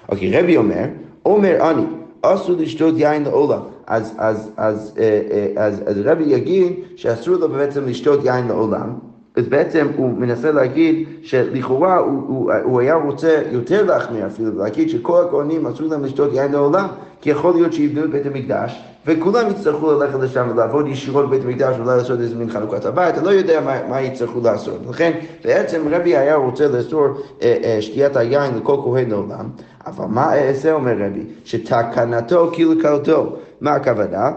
אוקיי, 0.08 0.40
רבי 0.40 0.56
אומר, 0.56 0.84
אומר 1.24 1.70
אני, 1.70 1.82
אסור 2.22 2.56
לשתות 2.58 2.94
יין 2.96 3.24
לעולם. 3.24 3.60
אז, 3.92 4.14
אז, 4.18 4.50
אז, 4.56 4.94
אה, 4.98 5.20
אה, 5.30 5.64
אז, 5.64 5.82
אז 5.86 5.96
רבי 6.04 6.24
יגיד 6.24 6.72
שאסור 6.96 7.36
לו 7.36 7.48
בעצם 7.48 7.86
לשתות 7.86 8.24
יין 8.24 8.48
לעולם, 8.48 8.92
אז 9.36 9.48
בעצם 9.48 9.86
הוא 9.96 10.18
מנסה 10.18 10.52
להגיד 10.52 11.08
שלכאורה 11.22 11.98
הוא, 11.98 12.22
הוא, 12.26 12.52
הוא 12.62 12.80
היה 12.80 12.94
רוצה 12.94 13.42
יותר 13.50 13.84
להחמיר 13.84 14.26
אפילו, 14.26 14.58
להגיד 14.58 14.90
שכל 14.90 15.24
הכהנים 15.28 15.66
אסור 15.66 15.86
להם 15.86 16.04
לשתות 16.04 16.30
יין 16.32 16.52
לעולם, 16.52 16.86
כי 17.20 17.30
יכול 17.30 17.54
להיות 17.54 17.72
שיבנו 17.72 18.04
את 18.04 18.10
בית 18.10 18.26
המקדש, 18.26 18.82
וכולם 19.06 19.50
יצטרכו 19.50 19.92
ללכת 19.92 20.18
לשם 20.20 20.48
ולעבוד 20.52 20.88
ישירות 20.88 21.26
בבית 21.26 21.44
המקדש 21.44 21.76
ואולי 21.78 21.96
לעשות 21.96 22.20
איזה 22.20 22.36
מין 22.36 22.50
חנוכת 22.50 22.84
הבית, 22.84 23.14
אתה 23.14 23.24
לא 23.24 23.30
יודע 23.30 23.60
מה, 23.60 23.88
מה 23.88 24.00
יצטרכו 24.00 24.40
לעשות. 24.44 24.78
לכן 24.90 25.12
בעצם 25.44 25.82
רבי 25.90 26.16
היה 26.16 26.34
רוצה 26.34 26.68
לאסור 26.68 27.06
אה, 27.42 27.56
אה, 27.64 27.82
שתיית 27.82 28.16
היין 28.16 28.58
לכל 28.58 28.76
כהן 28.84 29.10
לעולם, 29.10 29.48
אבל 29.86 30.04
מה 30.04 30.34
אעשה 30.34 30.72
אומר 30.72 30.94
רבי? 30.98 31.24
שתקנתו 31.44 32.50
כלקלתו. 32.54 33.36
מה 33.62 33.72
הכוונה? 33.72 34.30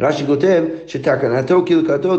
רש"י 0.00 0.26
כותב 0.26 0.64
שתקנתו 0.86 1.64
קלקלתו 1.64 2.16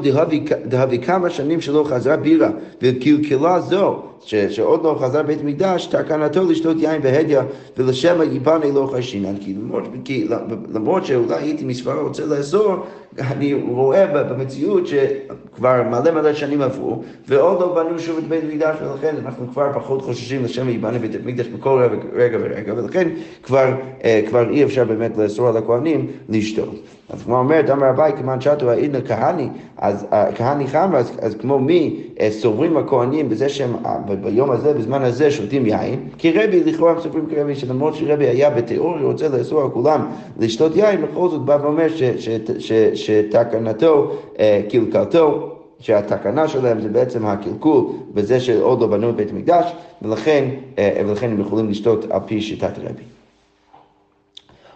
דהבי 0.66 1.00
כמה 1.00 1.30
שנים 1.30 1.62
שלא 1.62 1.86
חזרה 1.90 2.18
בירה 2.18 2.50
וקלקלה 2.82 3.60
זו 3.60 4.04
ש, 4.26 4.36
שעוד 4.36 4.84
לא 4.84 4.98
חזר 5.02 5.24
בית 5.24 5.44
מקדש, 5.44 5.86
תקנתו 5.86 6.46
לשתות 6.46 6.78
יין 6.80 7.02
בהדיא 7.02 7.40
ולשמא 7.78 8.24
ייבנה 8.24 8.72
לא 8.74 8.90
חשינן. 8.94 9.38
כי 9.38 9.54
למרות, 9.54 9.84
כי 10.06 10.28
למרות 10.74 11.06
שאולי 11.06 11.36
הייתי 11.36 11.66
מספרה 11.66 12.02
רוצה 12.02 12.26
לאסור, 12.26 12.76
אני 13.20 13.54
רואה 13.54 14.08
במציאות 14.08 14.88
שכבר 14.88 15.84
מלא 15.84 16.12
מלא 16.12 16.34
שנים 16.34 16.62
עברו, 16.62 17.04
ועוד 17.28 17.60
לא 17.60 17.76
בנו 17.76 18.00
שוב 18.00 18.18
את 18.18 18.28
בית 18.28 18.44
המקדש, 18.44 18.76
ולכן 18.82 19.16
אנחנו 19.26 19.48
כבר 19.54 19.72
פחות 19.74 20.02
חוששים 20.02 20.44
לשם 20.44 20.70
ייבנה 20.70 21.00
בית 21.00 21.16
המקדש 21.16 21.48
בכל 21.48 21.88
רגע 22.14 22.38
ורגע, 22.42 22.74
ולכן 22.78 23.10
כבר, 23.44 23.74
אה, 24.04 24.22
כבר 24.30 24.50
אי 24.50 24.64
אפשר 24.64 24.86
באמת 24.86 25.18
לאסור 25.18 25.48
על 25.48 25.58
הכהנים 25.58 26.08
לשתות. 26.30 26.76
אז 27.10 27.24
כמו 27.24 27.38
אומרת, 27.38 27.70
אמר 27.70 27.90
אביי, 27.90 28.14
כמען 28.18 28.42
שתו 28.42 28.70
העידנא 28.70 29.00
כהני, 29.08 29.48
אז 29.78 30.06
אה, 30.14 30.32
כהני 30.36 30.68
חמר, 30.68 30.98
אז, 30.98 31.12
אז 31.22 31.36
כמו 31.36 31.60
מי 31.60 32.04
אה, 32.20 32.32
סוברים 32.32 32.78
הכהנים 32.78 33.30
בזה 33.30 33.50
שהם 33.50 33.74
ביום 34.16 34.52
הזה, 34.52 34.74
בזמן 34.74 35.02
הזה, 35.02 35.32
שותים 35.32 35.66
יין, 35.66 36.10
כי 36.18 36.32
רבי 36.32 36.64
לכאורה 36.64 36.92
הם 36.92 37.00
סופרים 37.00 37.26
כרבי, 37.30 37.56
שלמרות 37.56 37.96
שרבי 37.96 38.26
היה 38.26 38.50
בתיאוריה 38.50 39.04
רוצה 39.04 39.28
לאסור 39.30 39.62
על 39.62 39.70
כולם 39.70 40.08
לשתות 40.40 40.76
יין, 40.76 41.02
בכל 41.02 41.30
זאת 41.30 41.42
בא 41.42 41.58
ואומר 41.62 41.88
שתקנתו, 42.94 44.12
אה, 44.40 44.62
קלקלתו, 44.70 45.52
שהתקנה 45.80 46.48
שלהם 46.48 46.82
זה 46.82 46.90
בעצם 46.90 47.26
הקלקול 47.26 47.84
בזה 48.14 48.40
שעוד 48.40 48.82
לא 48.82 48.88
בנו 48.88 49.10
את 49.10 49.16
בית 49.16 49.30
המקדש, 49.32 49.74
ולכן, 50.02 50.46
ולכן 51.08 51.32
הם 51.32 51.40
יכולים 51.40 51.70
לשתות 51.70 52.06
על 52.10 52.20
פי 52.26 52.42
שיטת 52.42 52.80
רבי. 52.80 53.04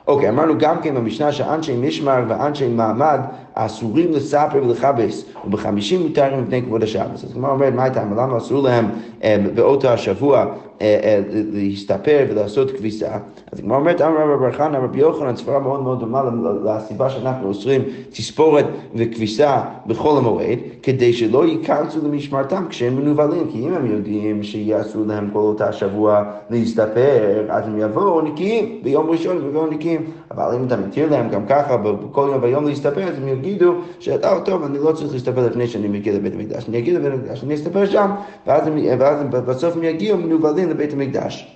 אוקיי, 0.09 0.29
אמרנו 0.29 0.53
גם 0.57 0.81
כן 0.81 0.95
במשנה 0.95 1.31
שאנשי 1.31 1.77
משמר 1.77 2.23
ואנשי 2.27 2.67
מעמד 2.67 3.19
אסורים 3.65 4.11
לספר 4.11 4.63
ולכבס, 4.63 5.25
ובחמישים 5.45 6.01
מותרים 6.01 6.43
מפני 6.43 6.61
כבוד 6.61 6.83
השבס. 6.83 7.23
אז 7.23 7.33
כלומר 7.33 7.49
אומרת, 7.49 7.73
מה 7.73 7.83
הייתה, 7.83 8.03
למה 8.03 8.37
אסור 8.37 8.63
להם 8.63 8.85
אה, 9.23 9.37
באותו 9.55 9.87
השבוע 9.87 10.39
אה, 10.39 10.45
אה, 10.81 11.19
להסתפר 11.53 12.25
ולעשות 12.29 12.71
כביסה? 12.71 13.17
אז 13.51 13.59
כמו 13.59 13.75
אומרת, 13.75 14.01
אמר 14.01 14.33
רבי 14.33 14.57
בר 14.57 14.83
רבי 14.83 14.99
יוחנן, 14.99 15.35
ספרה 15.35 15.59
מאוד 15.59 15.83
מאוד 15.83 15.99
דומה 15.99 16.23
לסיבה 16.65 17.09
שאנחנו 17.09 17.47
אוסרים 17.47 17.81
תספורת 18.09 18.65
וכביסה 18.95 19.61
בחול 19.87 20.17
המועד, 20.17 20.59
כדי 20.83 21.13
שלא 21.13 21.45
ייכנסו 21.45 21.99
למשמרתם 22.03 22.65
כשהם 22.69 22.95
מנוולים, 22.95 23.47
כי 23.51 23.67
אם 23.67 23.73
הם 23.73 23.85
יודעים 23.85 24.43
שיעשו 24.43 25.05
להם 25.05 25.29
כל 25.33 25.39
אותה 25.39 25.73
שבוע 25.73 26.23
להסתפר, 26.49 27.45
אז 27.49 27.67
הם 27.67 27.79
יבואו 27.79 28.21
נקיים 28.21 28.79
ביום 28.83 29.09
ראשון, 29.09 29.37
הם 29.37 29.47
יבואו 29.49 29.67
נקיים. 29.67 30.03
אבל 30.31 30.55
אם 30.55 30.67
אתה 30.67 30.77
מתיר 30.77 31.11
להם 31.11 31.29
גם 31.29 31.45
ככה 31.45 31.77
בכל 31.77 32.29
יום 32.31 32.43
ויום 32.43 32.65
להסתפר, 32.65 33.03
אז 33.03 33.17
הם 33.17 33.27
יגידו 33.49 33.73
שאתה, 33.99 34.39
טוב, 34.45 34.63
אני 34.63 34.77
לא 34.77 34.91
צריך 34.91 35.13
להסתפר 35.13 35.47
לפני 35.47 35.67
שאני 35.67 35.87
מגיע 35.87 36.13
לבית 36.13 36.33
המקדש, 36.33 36.69
אני 36.69 36.77
אגיע 36.77 36.99
לבית 36.99 37.13
המקדש, 37.13 37.43
אני 37.43 37.55
אסתפר 37.55 37.85
שם, 37.85 38.11
ואז, 38.47 38.67
ואז 38.99 39.23
בסוף 39.45 39.75
הם 39.75 39.83
יגיעו 39.83 40.17
מנוולים 40.17 40.69
לבית 40.69 40.93
המקדש. 40.93 41.55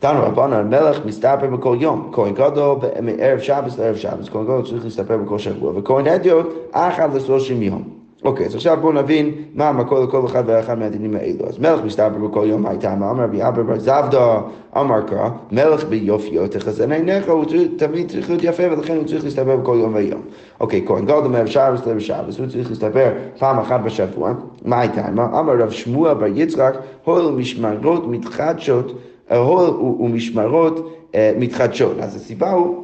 תנו 0.00 0.22
רבנן, 0.22 0.68
מלך 0.68 1.06
מסתפר 1.06 1.46
בכל 1.46 1.76
יום, 1.80 2.10
כהן 2.12 2.34
גדול 2.34 2.78
מערב 3.02 3.38
שבס 3.38 3.78
לערב 3.78 3.96
שבס, 3.96 4.28
כהן 4.28 4.44
גדול 4.44 4.62
צריך 4.66 4.84
להסתפר 4.84 5.16
בכל 5.16 5.38
שבוע, 5.38 5.72
וכהן 5.76 6.06
הדיוט 6.06 6.46
אחד 6.72 7.14
לשלושים 7.14 7.62
יום. 7.62 8.03
אוקיי, 8.24 8.46
אז 8.46 8.54
עכשיו 8.54 8.78
בואו 8.80 8.92
נבין 8.92 9.30
מה 9.54 9.68
המקור 9.68 10.00
לכל 10.00 10.26
אחד 10.26 10.42
ואחד 10.46 10.78
מהדינים 10.78 11.14
האלו. 11.16 11.48
אז 11.48 11.58
מלך 11.58 11.84
מסתבר 11.84 12.28
בכל 12.28 12.46
יום 12.48 12.66
הייתה, 12.66 12.92
אמר 12.92 13.24
רבי 13.24 13.48
אבא 13.48 13.62
בר 13.62 13.78
זבדא, 13.78 14.40
אמר 14.76 15.00
קרא, 15.02 15.28
מלך 15.52 15.84
ביופיו 15.84 16.48
תחזן 16.48 16.92
עיניך, 16.92 17.28
הוא 17.28 17.44
תמיד 17.76 18.10
צריך 18.10 18.28
להיות 18.30 18.44
יפה 18.44 18.62
ולכן 18.72 18.96
הוא 18.96 19.04
צריך 19.04 19.24
להסתבר 19.24 19.56
בכל 19.56 19.76
יום 19.80 19.94
ויום. 19.94 20.20
אוקיי, 20.60 20.84
כהן 20.86 21.04
גדול 21.04 21.26
מערב 21.28 21.46
שבס 21.46 21.86
לערב 21.86 21.98
שבס, 21.98 22.38
הוא 22.38 22.46
צריך 22.46 22.70
להסתבר 22.70 23.10
פעם 23.38 23.58
אחת 23.58 23.80
בשבוע. 23.80 24.32
מה 24.64 24.80
הייתה? 24.80 25.08
אמר 25.08 25.56
רב 25.58 25.70
שמוע 25.70 26.14
בר 26.14 26.26
יצחק, 26.34 26.74
הול 27.04 27.32
משמרות 27.32 28.06
מתחדשות, 28.06 28.98
הול 29.30 29.70
ומשמרות 30.00 30.90
אה, 31.14 31.32
מתחדשות. 31.38 31.96
אז 32.00 32.16
הסיבה 32.16 32.50
הוא 32.50 32.83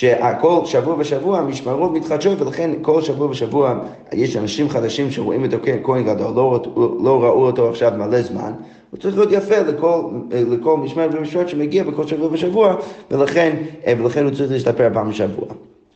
שכל 0.00 0.60
שבוע 0.64 0.94
ושבוע 0.98 1.38
המשמרות 1.38 1.92
מתחדשות 1.92 2.40
ולכן 2.40 2.70
כל 2.82 3.02
שבוע 3.02 3.30
ושבוע 3.30 3.80
יש 4.12 4.36
אנשים 4.36 4.68
חדשים 4.68 5.10
שרואים 5.10 5.44
את 5.44 5.52
הכהן 5.52 6.04
גדול, 6.04 6.32
לא, 6.36 6.60
לא 7.04 7.24
ראו 7.24 7.46
אותו 7.46 7.68
עכשיו 7.68 7.92
מלא 7.96 8.22
זמן, 8.22 8.52
הוא 8.90 9.00
צריך 9.00 9.16
להיות 9.16 9.32
יפה 9.32 9.58
לכל, 9.58 10.02
לכל 10.30 10.76
משמרת 10.76 11.14
ומשמרת 11.14 11.48
שמגיע 11.48 11.84
בכל 11.84 12.06
שבוע 12.06 12.28
ושבוע 12.32 12.76
ולכן, 13.10 13.56
ולכן 13.98 14.24
הוא 14.24 14.34
צריך 14.34 14.52
להשתפר 14.52 14.88
פעם 14.94 15.10
בשבוע. 15.10 15.46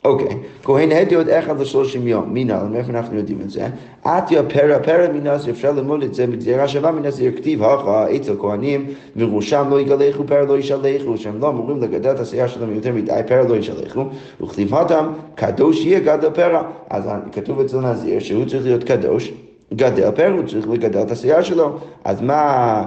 אוקיי, 0.05 0.37
כהן 0.63 0.93
הדי 0.93 1.15
עוד 1.15 1.29
אחד 1.29 1.61
לשלושים 1.61 2.09
יום, 2.09 2.33
מינה, 2.33 2.65
מאיפה 2.65 2.91
אנחנו 2.93 3.17
יודעים 3.17 3.39
את 3.41 3.51
זה? 3.51 3.67
עטיה 4.05 4.43
פרא 4.43 4.79
פרא 4.79 5.13
מנזיר, 5.13 5.55
אפשר 5.55 5.73
ללמוד 5.73 6.03
את 6.03 6.15
זה 6.15 6.27
מגזירה 6.27 6.69
שווה 6.69 6.93
מנזיר, 6.93 7.33
כתיב 7.37 7.63
הכה 7.63 8.17
אצל 8.17 8.37
כהנים, 8.41 8.87
וראשם 9.17 9.67
לא 9.71 9.81
יגלחו, 9.81 10.25
פרא 10.27 10.41
לא 10.41 10.59
ישלחו, 10.59 11.17
שהם 11.17 11.41
לא 11.41 11.49
אמורים 11.49 11.83
לגדל 11.83 12.11
את 12.11 12.21
השיער 12.21 12.47
שלהם 12.47 12.75
יותר 12.75 12.93
מדי, 12.93 13.21
פרא 13.27 13.43
לא 13.49 13.57
ישלחו, 13.57 14.05
וכתיב 14.41 14.75
התם, 14.75 15.07
קדוש 15.35 15.85
יהיה 15.85 16.01
גדל 16.01 16.31
פרא. 16.31 16.63
אז 16.91 17.05
כתוב 17.33 17.61
אצל 17.61 17.81
נזיר 17.81 18.21
שהוא 18.21 18.45
צריך 18.45 18.65
להיות 18.65 18.85
קדוש, 18.85 19.33
גדל 19.75 20.11
פרא, 20.11 20.33
הוא 20.33 20.47
צריך 20.47 20.69
לגדל 20.69 21.03
את 21.03 21.11
השיער 21.11 21.43
שלו, 21.43 21.71
אז 22.05 22.21
מה... 22.23 22.85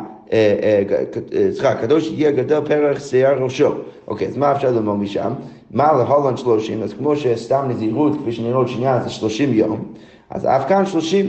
סליחה, 1.52 1.70
הקדוש 1.70 2.12
יהיה 2.12 2.32
גדל 2.32 2.60
פרח 2.66 3.00
שיער 3.00 3.44
ראשו. 3.44 3.70
אוקיי, 4.08 4.28
אז 4.28 4.38
מה 4.38 4.52
אפשר 4.52 4.72
ללמוד 4.72 4.98
משם? 4.98 5.32
מה 5.72 5.92
להולנד 5.94 6.38
שלושים? 6.38 6.84
אז 6.84 6.94
כמו 6.94 7.16
שסתם 7.16 7.66
נזירות, 7.70 8.14
כפי 8.22 8.32
שנראה 8.32 8.56
עוד 8.56 8.68
שנייה, 8.68 9.00
זה 9.04 9.10
שלושים 9.10 9.54
יום, 9.54 9.86
אז 10.30 10.46
אף 10.46 10.68
כאן 10.68 10.86
שלושים. 10.86 11.26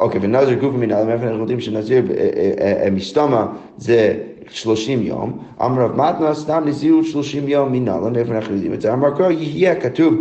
אוקיי, 0.00 0.20
ונזיר 0.22 0.58
גוף 0.58 0.74
מנהל, 0.74 1.06
מאיפה 1.06 1.24
אנחנו 1.24 1.40
יודעים 1.40 1.60
שנזיר 1.60 2.02
מסתומה 2.92 3.46
זה 3.78 4.14
שלושים 4.48 5.02
יום, 5.02 5.38
אמר 5.64 5.82
רב 5.82 5.90
מתנה 5.90 6.34
סתם 6.34 6.62
נזירות 6.66 7.04
שלושים 7.04 7.48
יום 7.48 7.72
מנהל, 7.72 8.00
מאיפה 8.00 8.34
אנחנו 8.34 8.54
יודעים 8.54 8.74
את 8.74 8.80
זה? 8.80 8.92
אמר 8.92 9.10
קרא 9.16 9.30
יהיה 9.30 9.74
כתוב 9.74 10.14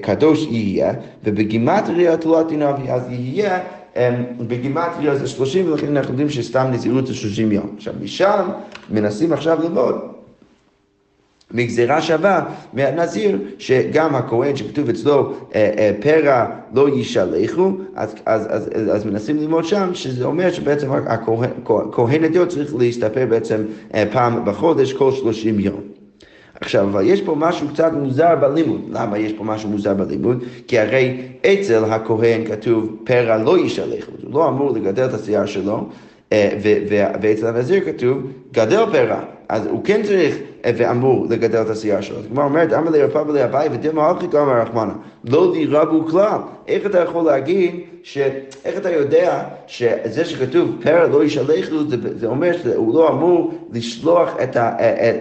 קדוש 0.00 0.46
יהיה, 0.50 0.92
ובגימטריה 1.24 2.16
תלת 2.16 2.52
נביא, 2.52 2.92
אז 2.92 3.02
יהיה 3.10 3.58
בגימטריה 4.40 5.14
זה 5.16 5.26
30, 5.26 5.66
ולכן 5.68 5.96
אנחנו 5.96 6.12
יודעים 6.12 6.28
שסתם 6.28 6.66
נזירות 6.72 7.06
זה 7.06 7.14
30 7.14 7.52
יום. 7.52 7.66
עכשיו, 7.76 7.94
משם 8.02 8.48
מנסים 8.90 9.32
עכשיו 9.32 9.58
ללמוד 9.62 9.94
מגזירה 11.54 12.02
שווה 12.02 12.44
מהנזיר, 12.72 13.38
שגם 13.58 14.14
הכהן 14.14 14.56
שכתוב 14.56 14.88
אצלו 14.88 15.32
אה, 15.54 15.70
אה, 15.78 15.90
פרע 16.00 16.46
לא 16.74 16.88
ישלחו, 16.88 17.70
אז, 17.94 18.14
אז, 18.26 18.46
אז, 18.50 18.70
אז 18.92 19.06
מנסים 19.06 19.36
ללמוד 19.36 19.64
שם, 19.64 19.90
שזה 19.94 20.24
אומר 20.24 20.52
שבעצם 20.52 20.90
הכהן 21.66 22.24
הדיוט 22.24 22.48
צריך 22.48 22.74
להסתפר 22.78 23.26
בעצם 23.28 23.62
אה, 23.94 24.04
פעם 24.12 24.44
בחודש 24.44 24.92
כל 24.92 25.12
30 25.12 25.60
יום. 25.60 25.80
עכשיו, 26.60 26.84
אבל 26.84 27.02
יש 27.06 27.20
פה 27.20 27.34
משהו 27.38 27.68
קצת 27.68 27.92
מוזר 27.92 28.36
בלימוד. 28.40 28.80
למה 28.90 29.18
יש 29.18 29.32
פה 29.32 29.44
משהו 29.44 29.68
מוזר 29.68 29.94
בלימוד? 29.94 30.44
כי 30.68 30.78
הרי 30.78 31.22
אצל 31.46 31.84
הכהן 31.84 32.44
כתוב 32.44 32.96
פרע 33.04 33.38
לא 33.38 33.58
ישלח, 33.58 34.04
הוא 34.22 34.34
לא 34.34 34.48
אמור 34.48 34.70
לגדל 34.70 35.04
את 35.04 35.14
השיער 35.14 35.46
שלו, 35.46 35.88
ואצל 37.20 37.46
הנזיר 37.46 37.80
כתוב 37.84 38.18
גדל 38.52 38.84
פרע. 38.92 39.33
אז 39.48 39.66
הוא 39.66 39.80
כן 39.84 40.02
צריך 40.02 40.36
ואמור 40.64 41.26
לגדל 41.30 41.62
את 41.62 41.70
השיער 41.70 42.00
שלו. 42.00 42.18
אז 42.18 42.24
הגמרא 42.24 42.44
אומרת, 42.44 42.72
אמר 42.72 42.90
לי 42.90 43.02
רפא 43.02 43.18
ולי 43.18 43.44
אביי 43.44 43.68
ודילמה 43.72 44.06
הלכי 44.06 44.26
אמר 44.26 44.60
רחמנה, 44.60 44.92
לא 45.24 45.52
דירבו 45.52 46.06
כלל. 46.06 46.38
איך 46.68 46.86
אתה 46.86 47.00
יכול 47.00 47.24
להגיד, 47.24 47.80
ש... 48.02 48.18
איך 48.64 48.76
אתה 48.76 48.90
יודע 48.90 49.44
שזה 49.66 50.24
שכתוב 50.24 50.76
פרע 50.82 51.06
לא 51.06 51.24
ישלחו, 51.24 51.84
זה, 51.88 51.96
זה 52.16 52.26
אומר 52.26 52.52
שהוא 52.62 52.94
לא 52.94 53.08
אמור 53.08 53.54
לשלוח 53.72 54.36
את, 54.42 54.56
ה... 54.56 54.76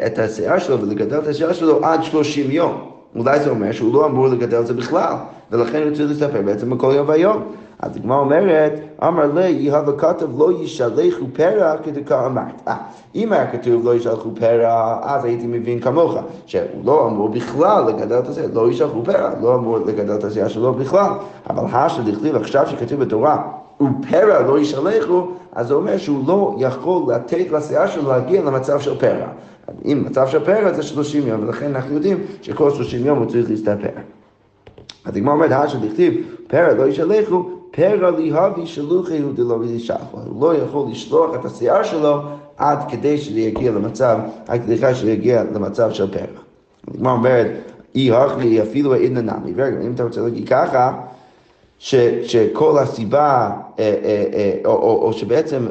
את 0.05 0.19
השיער 0.19 0.59
שלו 0.59 0.81
ולגדל 0.81 1.19
את 1.19 1.27
השיער 1.27 1.53
שלו 1.53 1.85
עד 1.85 2.03
30 2.03 2.51
יום. 2.51 2.92
אולי 3.15 3.39
זה 3.39 3.49
אומר 3.49 3.71
שהוא 3.71 3.93
לא 3.93 4.05
אמור 4.05 4.27
לגדל 4.27 4.59
את 4.59 4.67
זה 4.67 4.73
בכלל, 4.73 5.13
ולכן 5.51 5.83
הוא 5.83 5.95
צריך 5.95 6.09
להסתפר 6.09 6.41
בעצם 6.41 6.69
בכל 6.69 6.91
יום 6.95 7.09
ויום. 7.09 7.43
אז 7.79 7.95
הגמרא 7.95 8.19
אומרת, 8.19 8.73
אמר 9.03 9.25
לי, 9.33 9.49
יהבה 9.49 9.91
כתב 9.97 10.39
לא 10.39 10.51
ישלחו 10.61 11.25
פרע 11.33 11.77
כדקה 11.83 12.25
אמרת. 12.25 12.53
אה, 12.67 12.75
אם 13.15 13.33
היה 13.33 13.51
כתוב 13.51 13.85
לא 13.85 13.95
ישלחו 13.95 14.29
פרע, 14.39 14.99
אז 15.01 15.25
הייתי 15.25 15.47
מבין 15.47 15.79
כמוך, 15.79 16.15
שהוא 16.45 16.61
לא 16.83 17.07
אמור 17.07 17.29
בכלל 17.29 17.83
לגדל 17.87 18.19
את 18.19 18.29
השיער, 18.29 18.47
לא 18.53 18.71
ישלחו 18.71 19.03
פרע, 19.03 19.29
לא 19.41 19.55
אמור 19.55 19.77
לגדל 19.79 20.15
את 20.15 20.23
השיער 20.23 20.47
שלו 20.47 20.73
בכלל. 20.73 21.11
אבל 21.49 21.63
השל 21.71 22.11
דכתיב 22.11 22.35
עכשיו 22.35 22.67
שכתוב 22.67 22.99
בתורה, 23.03 23.43
ופרע 23.81 24.41
לא 24.41 24.59
ישלחו, 24.59 25.27
אז 25.51 25.67
זה 25.67 25.73
אומר 25.73 25.97
שהוא 25.97 26.27
לא 26.27 26.55
יכול 26.57 27.13
לתת 27.13 27.51
לשיער 27.51 27.87
שלו 27.87 28.09
להגיע 28.09 28.41
למצב 28.41 28.79
של 28.79 28.99
פרע. 28.99 29.27
אם 29.85 30.03
מצב 30.05 30.27
של 30.27 30.45
פרע 30.45 30.73
זה 30.73 30.83
30 30.83 31.27
יום, 31.27 31.43
ולכן 31.43 31.75
אנחנו 31.75 31.95
יודעים 31.95 32.17
שכל 32.41 32.71
30 32.71 33.05
יום 33.05 33.19
הוא 33.19 33.25
צריך 33.25 33.49
להסתפר. 33.49 33.89
אז 35.05 35.15
הגמרא 35.15 35.33
אומרת, 35.33 35.51
השל 35.51 35.87
דכתיב, 35.87 36.13
פרע 36.47 36.73
לא 36.73 36.87
ישלחו, 36.87 37.49
פרע 37.71 38.11
ליהבי 38.11 38.65
שלוחי 38.65 39.19
הוא 39.19 39.33
דלא 39.33 39.53
וישחו. 39.53 40.17
הוא 40.25 40.41
לא 40.41 40.57
יכול 40.57 40.91
לשלוח 40.91 41.35
את 41.35 41.45
השיער 41.45 41.83
שלו 41.83 42.21
עד 42.57 42.79
כדי 42.91 43.17
שזה 43.17 43.39
יגיע 43.39 43.71
למצב, 43.71 44.19
עד 44.47 44.61
כדי 44.63 44.95
שזה 44.95 45.11
יגיע 45.11 45.43
למצב 45.55 45.91
של 45.91 46.11
פרע. 46.11 46.41
הגמרא 46.87 47.11
אומרת, 47.11 47.51
אי 47.95 48.11
הכלי 48.11 48.61
אפילו 48.61 48.93
העידנא 48.93 49.31
נמי. 49.31 49.53
ורגע, 49.55 49.81
אם 49.81 49.91
אתה 49.95 50.03
רוצה 50.03 50.21
להגיד 50.21 50.49
ככה, 50.49 50.93
ש, 51.83 51.95
שכל 52.23 52.77
הסיבה, 52.79 53.49
אה, 53.79 53.93
אה, 54.03 54.23
אה, 54.33 54.51
או, 54.65 54.71
או, 54.71 55.07
או 55.07 55.13
שבעצם 55.13 55.67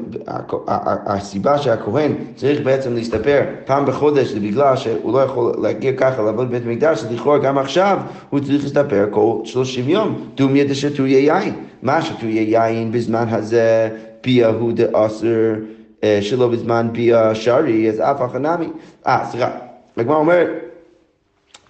הסיבה 1.07 1.59
שהכהן 1.59 2.13
צריך 2.37 2.61
בעצם 2.61 2.95
להסתפר 2.95 3.41
פעם 3.65 3.87
בחודש 3.87 4.29
זה 4.29 4.41
בגלל 4.41 4.77
שהוא 4.77 5.13
לא 5.13 5.19
יכול 5.19 5.53
להגיע 5.63 5.93
ככה 5.93 6.23
לעבוד 6.23 6.49
בבית 6.49 6.63
המקדש, 6.67 6.99
אז 6.99 7.13
לכאורה 7.13 7.39
גם 7.39 7.59
עכשיו 7.59 7.99
הוא 8.31 8.41
צריך 8.41 8.63
להסתפר 8.63 9.07
כל 9.11 9.37
30 9.45 9.89
יום. 9.89 10.27
דומיה 10.35 10.65
דשתויה 10.65 11.19
יין. 11.19 11.55
מה 11.83 12.03
שתויה 12.03 12.43
יין 12.43 12.93
בזמן 12.93 13.27
הזה, 13.31 13.89
פיה 14.21 14.49
הוא 14.49 14.73
דאסר 14.73 15.55
שלא 16.21 16.49
בזמן 16.49 16.89
פיה 16.93 17.35
שרי, 17.35 17.89
אז 17.89 18.01
אף 18.01 18.21
החנמי. 18.21 18.69
אה, 19.07 19.25
סליחה. 19.31 19.51
הגמרא 19.97 20.17
אומרת, 20.17 20.49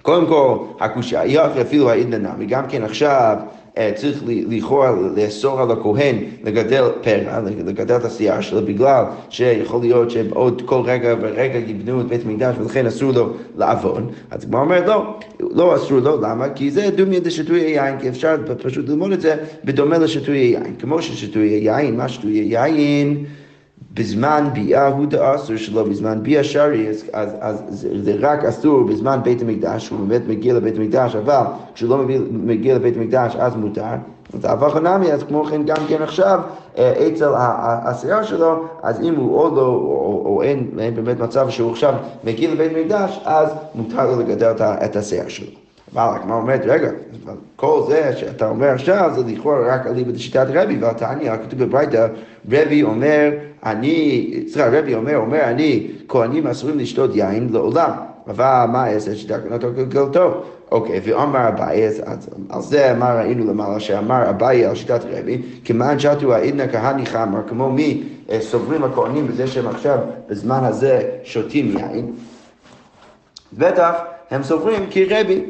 קודם 0.02 0.26
כל, 0.26 0.56
הקושייה, 0.80 1.46
אפילו 1.60 1.90
העידנא 1.90 2.28
נמי, 2.28 2.46
גם 2.46 2.64
כן 2.68 2.82
עכשיו 2.82 3.36
אה, 3.38 3.61
צריך 3.94 4.22
לכאורה 4.26 4.92
לאסור 5.16 5.60
על 5.60 5.70
הכהן 5.70 6.16
לגדל 6.44 6.84
פרע, 7.02 7.40
לגדל 7.40 7.96
את 7.96 8.04
השיער 8.04 8.40
שלו, 8.40 8.66
בגלל 8.66 9.04
שיכול 9.28 9.80
להיות 9.80 10.10
שעוד 10.10 10.62
כל 10.64 10.80
רגע 10.84 11.14
ורגע 11.20 11.58
יבנו 11.58 12.00
את 12.00 12.06
בית 12.06 12.20
המקדש 12.26 12.56
ולכן 12.58 12.86
אסור 12.86 13.12
לו 13.12 13.32
לעבוד. 13.56 14.12
אז 14.30 14.44
כמו 14.44 14.58
אומרת 14.58 14.86
לא, 14.86 15.18
לא 15.40 15.76
אסור 15.76 15.98
לו, 15.98 16.20
למה? 16.20 16.48
כי 16.48 16.70
זה 16.70 16.90
דומיה 16.90 17.20
דשתוי 17.20 17.60
יין, 17.60 17.98
כי 18.00 18.08
אפשר 18.08 18.36
פשוט 18.62 18.88
ללמוד 18.88 19.12
את 19.12 19.20
זה 19.20 19.36
בדומה 19.64 19.98
לשתוי 19.98 20.38
יין. 20.38 20.74
כמו 20.78 21.02
ששתוי 21.02 21.46
יין, 21.46 21.96
מה 21.96 22.08
שתוי 22.08 22.32
יין? 22.32 23.24
בזמן 23.94 24.48
ביאה 24.52 24.86
הוא 24.86 25.06
דאסור 25.06 25.56
שלו, 25.56 25.84
בזמן 25.84 26.18
ביאה 26.22 26.44
שרי, 26.44 26.88
אז, 26.88 27.04
אז, 27.12 27.36
אז 27.40 27.86
זה, 28.02 28.14
רק 28.20 28.44
אסור 28.44 28.84
בזמן 28.84 29.20
בית 29.24 29.42
המקדש, 29.42 29.88
הוא 29.88 29.98
באמת 29.98 30.28
מגיע 30.28 30.54
לבית 30.54 30.76
המקדש, 30.76 31.16
אבל 31.16 31.42
כשהוא 31.74 31.90
לא 31.90 32.04
מגיע 32.30 32.74
לבית 32.74 32.96
המקדש 32.96 33.36
אז 33.36 33.56
מותר. 33.56 33.82
אז 34.34 34.44
אבך 34.44 34.76
נמי, 34.76 35.12
אז 35.12 35.22
כמו 35.22 35.44
כן 35.44 35.62
גם 35.64 35.76
כן 35.88 36.02
עכשיו, 36.02 36.40
אה, 36.78 37.08
אצל 37.08 37.32
השיער 37.36 38.22
שלו, 38.22 38.64
אז 38.82 39.00
אם 39.00 39.14
הוא 39.14 39.36
עוד 39.36 39.56
לא, 39.56 39.66
או, 39.66 40.22
או 40.26 40.42
אין, 40.42 40.70
אין 40.78 40.94
באמת 40.94 41.20
מצב 41.20 41.48
שהוא 41.48 41.70
עכשיו 41.70 41.94
מגיע 42.24 42.50
לבית 42.50 42.72
המקדש, 42.76 43.20
אז 43.24 43.48
מותר 43.74 44.10
לו 44.10 44.20
לגדל 44.20 44.52
את 44.60 44.96
השיער 44.96 45.28
שלו. 45.28 45.46
אבל 45.94 46.16
הגמרא 46.16 46.36
אומרת, 46.36 46.60
רגע, 46.64 46.90
כל 47.56 47.82
זה 47.88 48.12
שאתה 48.16 48.48
אומר 48.48 48.68
עכשיו 48.68 49.10
זה 49.14 49.22
לכאורה 49.26 49.74
רק 49.74 49.86
אליבא 49.86 50.12
דשיטת 50.12 50.46
רבי, 50.54 50.78
והתניא, 50.80 51.36
כתוב 51.36 51.64
בברייתא, 51.64 52.06
רבי 52.50 52.82
אומר, 52.82 53.30
אני, 53.64 54.30
סליחה, 54.48 54.78
רבי 54.78 54.94
אומר, 54.94 55.16
אומר 55.16 55.44
אני, 55.44 55.86
כהנים 56.08 56.46
אסורים 56.46 56.78
לשתות 56.78 57.10
יין 57.14 57.48
לעולם. 57.52 57.90
אבל 58.28 58.64
מה 58.72 58.92
אעשה 58.92 59.16
שתקנתו 59.16 59.68
כגלתו? 59.76 60.42
אוקיי, 60.70 61.00
ואמר 61.04 61.48
אביי, 61.48 61.86
אז 61.86 62.28
על 62.48 62.62
זה 62.62 62.94
מה 62.98 63.14
ראינו 63.14 63.46
למעלה, 63.46 63.80
שאמר 63.80 64.30
אביי 64.30 64.64
על 64.64 64.74
שיטת 64.74 65.00
רבי, 65.10 65.42
כמען 65.64 65.98
שתו 65.98 66.34
העידנא 66.34 66.72
כהני 66.72 67.06
חמר, 67.06 67.40
כמו 67.48 67.70
מי 67.70 68.02
אה, 68.30 68.40
סוברים 68.40 68.84
הכהנים 68.84 69.28
בזה 69.28 69.46
שהם 69.46 69.68
עכשיו 69.68 69.98
בזמן 70.28 70.64
הזה 70.64 71.10
שותים 71.24 71.78
יין, 71.78 72.12
בטח 73.52 73.92
הם 74.30 74.42
סוברים 74.42 74.86
כרבי. 74.90 75.42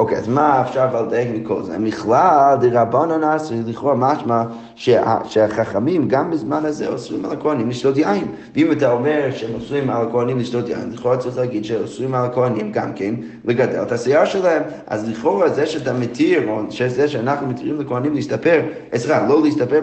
אוקיי, 0.00 0.18
אז 0.18 0.28
מה 0.28 0.62
אפשר 0.62 1.02
לדייק 1.02 1.28
מכל 1.34 1.62
זה? 1.62 1.78
מכלל 1.78 2.56
דרבנן 2.60 3.24
אסרי, 3.24 3.56
לכאורה 3.66 3.94
משמע 3.94 4.42
שהחכמים 5.24 6.08
גם 6.08 6.30
בזמן 6.30 6.64
הזה 6.64 6.88
אוסרים 6.88 7.24
על 7.24 7.32
הכהנים 7.32 7.68
לשתות 7.68 7.96
יין. 7.96 8.24
ואם 8.54 8.72
אתה 8.72 8.92
אומר 8.92 9.28
שהם 9.34 9.54
אוסרים 9.54 9.90
על 9.90 10.08
הכהנים 10.08 10.38
לשתות 10.38 10.68
יין, 10.68 10.92
לכאורה 10.92 11.16
צריך 11.16 11.38
להגיד 11.38 11.64
שאוסרים 11.64 12.14
על 12.14 12.24
הכהנים 12.24 12.72
גם 12.72 12.92
כן 12.92 13.14
לגדל 13.44 13.82
את 13.82 13.92
השיער 13.92 14.24
שלהם. 14.24 14.62
אז 14.86 15.08
לכאורה 15.08 15.48
זה 15.48 15.66
שאתה 15.66 15.92
מתיר, 15.92 16.48
או 16.48 16.60
שזה 16.70 17.08
שאנחנו 17.08 17.46
מתירים 17.46 17.80
לכהנים 17.80 18.14
להסתפר, 18.14 18.60
סליחה, 18.96 19.26
לא 19.26 19.42
להסתפר 19.42 19.80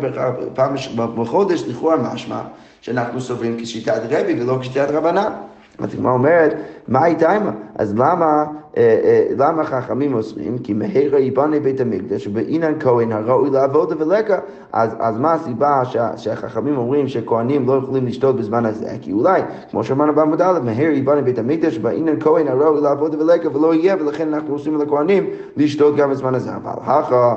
פעם 0.54 0.76
בחודש, 0.96 1.64
לכאורה 1.68 1.98
משמע 1.98 2.42
שאנחנו 2.82 3.22
סוברים 3.22 3.58
כשיטת 3.62 4.02
רבי 4.10 4.42
ולא 4.42 4.58
כשיטת 4.62 4.88
רבנן. 4.92 5.32
אז 5.80 5.94
הגמרא 5.94 6.12
אומרת, 6.14 6.54
מה 6.88 7.04
הייתה 7.04 7.32
עימה? 7.32 7.52
אז 7.76 7.94
למה, 7.94 8.46
אה, 8.78 9.00
אה, 9.04 9.26
למה 9.38 9.64
חכמים 9.64 10.14
אוסרים? 10.14 10.58
כי 10.58 10.74
מהרה 10.74 11.20
ייבנה 11.20 11.60
בית 11.60 11.82
המקדש 11.82 12.28
ובאינן 12.28 12.74
כהן 12.80 13.12
הראוי 13.12 13.50
לעבוד 13.50 14.02
ולקה. 14.02 14.40
אז, 14.74 14.96
אז 15.00 15.20
מה 15.20 15.34
הסיבה 15.34 15.86
שה, 15.86 16.18
שהחכמים 16.18 16.78
אומרים 16.78 17.08
שכהנים 17.08 17.68
לא 17.68 17.74
יכולים 17.74 18.06
לשתות 18.06 18.36
בזמן 18.36 18.66
הזה? 18.66 18.90
כי 19.02 19.12
אולי, 19.12 19.42
כמו 19.72 19.84
שאמרנו 19.84 20.16
בעמוד 20.16 20.42
א', 20.42 20.60
מהר 20.64 20.92
ייבנה 20.92 21.22
בית 21.22 21.40
המקדש 21.40 21.78
ובאינן 21.78 22.20
כהן 22.20 22.48
הראוי 22.48 22.82
לעבוד 22.82 23.16
ולקה 23.22 23.58
ולא 23.58 23.76
יהיה, 23.76 23.96
ולכן 24.00 24.34
אנחנו 24.34 24.54
עושים 24.54 24.76
על 24.76 24.82
הכהנים 24.82 25.30
לשתות 25.58 25.96
גם 25.96 26.10
בזמן 26.12 26.36
הזה. 26.36 26.52
אבל 26.56 26.74
הכא... 26.84 27.36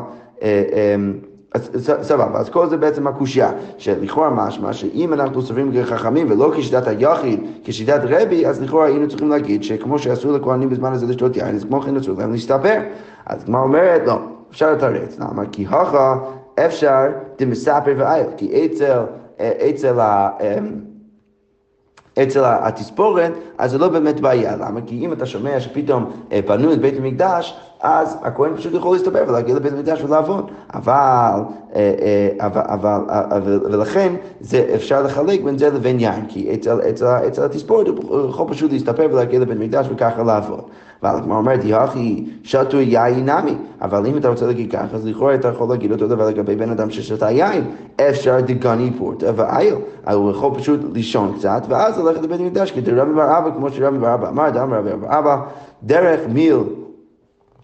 סבבה, 2.03 2.39
אז 2.39 2.51
כל 2.51 2.69
זה 2.69 2.77
בעצם 2.77 3.07
הקושייה, 3.07 3.51
שלכאורה 3.79 4.31
משמע 4.31 4.73
שאם 4.73 5.13
אנחנו 5.13 5.43
סוברים 5.43 5.73
כחכמים 5.73 6.27
ולא 6.31 6.53
כשיטת 6.57 6.87
היחיד, 6.87 7.41
כשיטת 7.65 8.01
רבי, 8.05 8.47
אז 8.47 8.63
לכאורה 8.63 8.87
היינו 8.87 9.09
צריכים 9.09 9.29
להגיד 9.29 9.63
שכמו 9.63 9.99
שאסור 9.99 10.33
לכהנים 10.33 10.69
בזמן 10.69 10.93
הזה 10.93 11.07
לשתות 11.07 11.37
יין, 11.37 11.55
אז 11.55 11.65
כמו 11.65 11.81
כן 11.81 11.97
אסור 11.97 12.19
להם 12.19 12.33
להסתפר. 12.33 12.81
אז 13.27 13.45
כמו 13.45 13.59
אומרת, 13.59 14.03
לא, 14.07 14.19
אפשר 14.51 14.73
לתרץ, 14.73 15.19
למה? 15.19 15.43
כי 15.53 15.67
הכה 15.69 16.17
אפשר 16.67 17.07
דמספר 17.39 17.95
ואייל, 17.97 18.27
כי 18.37 18.67
אצל, 18.67 18.99
אצל 19.39 20.01
ה... 20.01 20.31
אמ, 20.41 20.91
אצל 22.23 22.41
התספורת, 22.45 23.33
אז 23.59 23.71
זה 23.71 23.79
לא 23.79 23.89
באמת 23.89 24.21
בעיה. 24.21 24.57
למה? 24.57 24.81
כי 24.87 25.07
אם 25.07 25.13
אתה 25.13 25.27
שומע 25.27 25.61
שפתאום 25.61 26.11
בנו 26.47 26.73
את 26.73 26.81
בית 26.81 26.95
המקדש, 26.99 27.61
אז 27.83 28.17
הכהן 28.23 28.57
פשוט 28.57 28.75
יכול 28.75 28.93
להסתבר 28.97 29.25
ולהגיע 29.29 29.55
לבית 29.55 29.73
המקדש 29.73 30.03
ולעבוד. 30.03 30.51
אבל, 30.75 30.93
אה, 31.75 31.95
אה, 32.01 32.47
אבל, 32.47 32.61
אבל, 32.65 33.01
אבל, 33.09 33.61
ולכן 33.65 34.15
זה 34.41 34.71
אפשר 34.75 35.03
לחלק 35.03 35.43
בין 35.43 35.59
זה 35.59 35.71
לבין 35.71 36.01
יין, 36.01 36.27
כי 36.29 36.55
אצל, 36.55 36.81
אצל, 36.91 37.07
אצל 37.07 37.45
התספורת 37.45 37.87
הוא 37.89 38.29
יכול 38.29 38.49
פשוט 38.49 38.73
להסתפר 38.73 39.09
ולהגיע 39.13 39.41
לבית 39.41 39.57
המקדש 39.57 39.87
וככה 39.91 40.23
לעבוד. 40.23 40.61
אבל 41.03 41.17
הגמרא 41.17 41.37
אומרת, 41.37 41.61
יחי 41.65 42.25
שתו 42.43 42.81
יין 42.81 43.29
נמי. 43.29 43.55
אבל 43.83 44.07
אם 44.07 44.17
אתה 44.17 44.29
רוצה 44.29 44.47
להגיד 44.47 44.73
ככה, 44.73 44.97
אז 44.97 45.07
לכאורה 45.07 45.35
אתה 45.35 45.49
יכול 45.49 45.69
להגיד 45.69 45.93
אותו 45.93 46.09
דבר 46.09 46.29
לגבי 46.29 46.57
בן 46.57 46.71
אדם 46.71 46.91
ששתה 46.91 47.31
יין. 47.31 47.65
אפשר 47.97 48.41
דגני 48.41 48.91
פורטה 48.99 49.27
ואיל. 49.37 49.75
הוא 50.13 50.31
יכול 50.31 50.55
פשוט 50.55 50.81
לישון 50.93 51.33
קצת, 51.39 51.63
ואז 51.69 51.99
ללכת 51.99 52.23
לבית 52.23 52.41
המקדש, 52.41 52.71
כי 52.71 52.81
רבי 52.81 53.13
בר 53.15 53.39
אבא, 53.39 53.51
כמו 53.51 53.71
שרבי 53.71 53.99
בר 53.99 54.15
אבא 54.15 54.29
אמר, 54.29 54.51
דם 54.51 54.75
רבי 54.75 54.91
בר 54.97 55.19
אבא, 55.19 55.37
דרך 55.83 56.21
מיל 56.29 56.59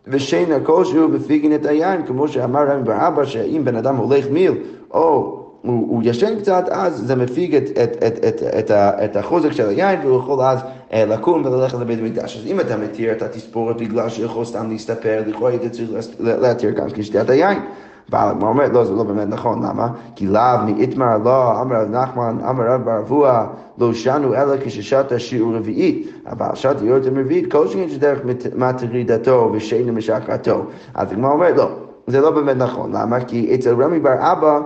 ושינה 0.09 0.61
כלשהו 0.61 1.09
בפיגן 1.09 1.55
את 1.55 1.67
היין, 1.67 2.07
כמו 2.07 2.29
שאמר 2.29 2.71
רבי 2.71 2.83
בר 2.83 3.09
אבא, 3.09 3.25
שאם 3.25 3.61
בן 3.65 3.77
אדם 3.77 3.97
הולך 3.97 4.27
מיל, 4.31 4.53
או 4.91 5.43
הוא, 5.63 5.89
הוא 5.89 6.03
ישן 6.05 6.39
קצת, 6.41 6.65
אז 6.71 7.03
זה 7.07 7.17
מפיג 7.17 7.55
את, 7.55 7.63
את, 7.83 8.03
את, 8.07 8.25
את, 8.25 8.43
את, 8.43 8.71
את 9.05 9.17
החוזק 9.17 9.53
של 9.53 9.69
היין, 9.69 10.01
והוא 10.03 10.19
יכול 10.19 10.41
אז 10.41 10.59
אה, 10.93 11.05
לקום 11.05 11.45
וללכת 11.45 11.79
לבית 11.79 11.99
המקדש. 11.99 12.37
אז 12.37 12.47
אם 12.47 12.61
אתה 12.61 12.77
מתיר 12.77 13.13
את 13.13 13.23
התספורת 13.23 13.77
בגלל 13.77 14.09
שיכול 14.09 14.45
סתם 14.45 14.71
להסתפר, 14.71 15.23
לכאורה 15.27 15.51
היית 15.51 15.73
צריך 15.73 15.91
להתיר 16.21 16.71
גם 16.71 16.87
כשתיית 16.95 17.31
היין. 17.31 17.59
בעל 18.09 18.29
הגמרא 18.29 18.49
אומרת, 18.49 18.73
לא, 18.73 18.85
זה 18.85 18.93
לא 18.93 19.03
באמת 19.03 19.29
נכון, 19.29 19.63
למה? 19.63 19.89
כי 20.17 20.27
לאו 20.27 20.43
מאיתמר 20.67 21.19
לא, 21.25 21.61
אמר 21.61 21.83
רב 21.83 21.91
נחמן, 21.91 22.37
אמר 22.51 22.65
רב 22.67 22.85
ברבוע, 22.85 23.47
לא 23.79 23.95
שנו 23.95 24.35
אלא 24.35 24.57
כששת 24.65 25.13
השיעור 25.13 25.55
רביעית, 25.55 26.11
אבל 26.27 26.47
שת 26.55 26.77
יורתם 26.83 27.19
רביעית, 27.19 27.53
כל 27.53 27.69
שכן 27.69 27.89
שדרך 27.89 28.19
מטרידתו 28.57 29.51
ושינה 29.53 29.93
משחרתו. 29.93 30.65
אז 30.95 31.13
הגמרא 31.13 31.33
אומרת, 31.33 31.57
לא, 31.57 31.71
זה 32.07 32.21
לא 32.21 32.31
באמת 32.31 32.57
נכון, 32.57 32.93
למה? 32.93 33.21
כי 33.21 33.55
אצל 33.55 33.83
רמי 33.83 34.01
בר 34.01 34.33
אבא, 34.33 34.61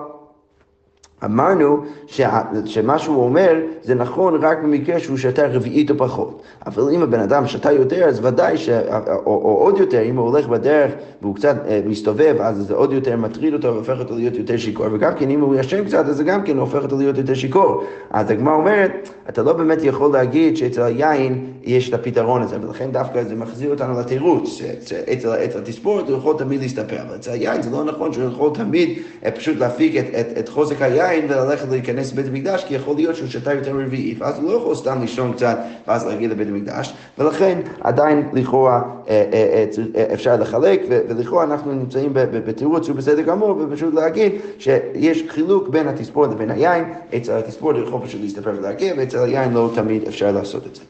אמרנו 1.25 1.85
שה, 2.07 2.43
שמה 2.65 2.99
שהוא 2.99 3.25
אומר 3.25 3.55
זה 3.83 3.95
נכון 3.95 4.45
רק 4.45 4.59
במקרה 4.63 5.01
שהוא 5.01 5.17
שתה 5.17 5.47
רביעית 5.47 5.91
או 5.91 5.97
פחות. 5.99 6.43
אבל 6.67 6.83
אם 6.95 7.03
הבן 7.03 7.21
אדם 7.21 7.47
שתה 7.47 7.73
יותר, 7.73 8.05
אז 8.05 8.25
ודאי, 8.25 8.59
ש, 8.59 8.69
או, 9.09 9.21
או 9.27 9.57
עוד 9.61 9.79
יותר, 9.79 10.03
אם 10.03 10.17
הוא 10.17 10.29
הולך 10.29 10.49
בדרך 10.49 10.93
והוא 11.23 11.35
קצת 11.35 11.57
אה, 11.69 11.81
מסתובב, 11.87 12.37
אז 12.41 12.57
זה 12.57 12.75
עוד 12.75 12.93
יותר 12.93 13.17
מטריד 13.17 13.55
אותו 13.55 13.75
והופך 13.75 13.99
אותו 13.99 14.15
להיות 14.15 14.37
יותר 14.37 14.57
שיכור. 14.57 14.87
וגם 14.93 15.15
כן, 15.15 15.31
אם 15.31 15.41
הוא 15.41 15.57
ישן 15.57 15.85
קצת, 15.85 16.07
אז 16.07 16.17
זה 16.17 16.25
גם 16.25 16.43
כן 16.43 16.59
הופך 16.59 16.83
אותו 16.83 16.99
להיות 16.99 17.19
יותר 17.19 17.35
שיכור. 17.35 17.85
אז 18.11 18.31
הגמרא 18.31 18.55
אומרת, 18.55 19.09
אתה 19.29 19.43
לא 19.43 19.53
באמת 19.53 19.79
יכול 19.83 20.13
להגיד 20.13 20.57
שאצל 20.57 20.83
היין 20.83 21.47
יש 21.63 21.89
את 21.89 21.95
הפתרון 21.95 22.43
הזה, 22.43 22.57
ולכן 22.63 22.91
דווקא 22.93 23.25
זה 23.25 23.37
מחזיר 23.37 23.71
אותנו 23.71 24.01
לתירוץ, 24.01 24.61
שאצל 24.87 25.59
התספורת 25.59 26.09
הוא 26.09 26.17
יכול 26.17 26.37
תמיד 26.39 26.61
להסתפר, 26.61 26.97
אבל 27.09 27.17
אצל 27.17 27.31
היין 27.31 27.63
זה 27.63 27.71
לא 27.71 27.85
נכון 27.85 28.13
שהוא 28.13 28.25
יכול 28.25 28.51
תמיד 28.55 28.99
אה, 29.25 29.31
פשוט 29.31 29.57
להפיק 29.57 29.97
את, 29.97 30.05
את, 30.21 30.39
את 30.39 30.49
חוזק 30.49 30.83
היין. 30.83 31.10
יין 31.13 31.25
וללכת 31.25 31.69
להיכנס 31.69 32.13
לבית 32.13 32.27
המקדש, 32.27 32.65
כי 32.65 32.75
יכול 32.75 32.97
להיות 32.97 33.17
שהוא 33.17 33.29
שתה 33.29 33.53
יותר 33.53 33.71
רביעי, 33.71 34.15
ואז 34.19 34.39
הוא 34.39 34.53
לא 34.53 34.57
יכול 34.57 34.75
סתם 34.75 35.01
לישון 35.01 35.33
קצת 35.33 35.59
ואז 35.89 36.07
להגיע 36.07 36.29
לבית 36.29 36.49
המקדש, 36.49 36.95
ולכן 37.19 37.61
עדיין 37.81 38.29
לכאורה 38.33 38.83
אה, 39.09 39.25
אה, 39.33 39.65
אה, 39.97 40.15
אפשר 40.15 40.37
לחלק, 40.37 40.83
ולכאורה 40.89 41.45
אנחנו 41.45 41.73
נמצאים 41.73 42.11
בתירוץ 42.15 42.85
שהוא 42.85 42.97
בסדר 42.97 43.23
גמור, 43.23 43.57
ופשוט 43.61 43.95
להגיד 43.95 44.33
שיש 44.59 45.25
חילוק 45.29 45.69
בין 45.69 45.89
התספורת 45.89 46.31
לבין 46.31 46.51
היין, 46.51 46.85
אצל 47.17 47.39
התספורת 47.39 47.77
יכול 47.87 48.01
פשוט 48.05 48.21
להסתפר 48.21 48.53
ולהגיע, 48.59 48.95
ואצל 48.97 49.25
היין 49.25 49.53
לא 49.53 49.71
תמיד 49.75 50.09
אפשר 50.09 50.33
לעשות 50.33 50.67
את 50.67 50.75
זה. 50.75 50.83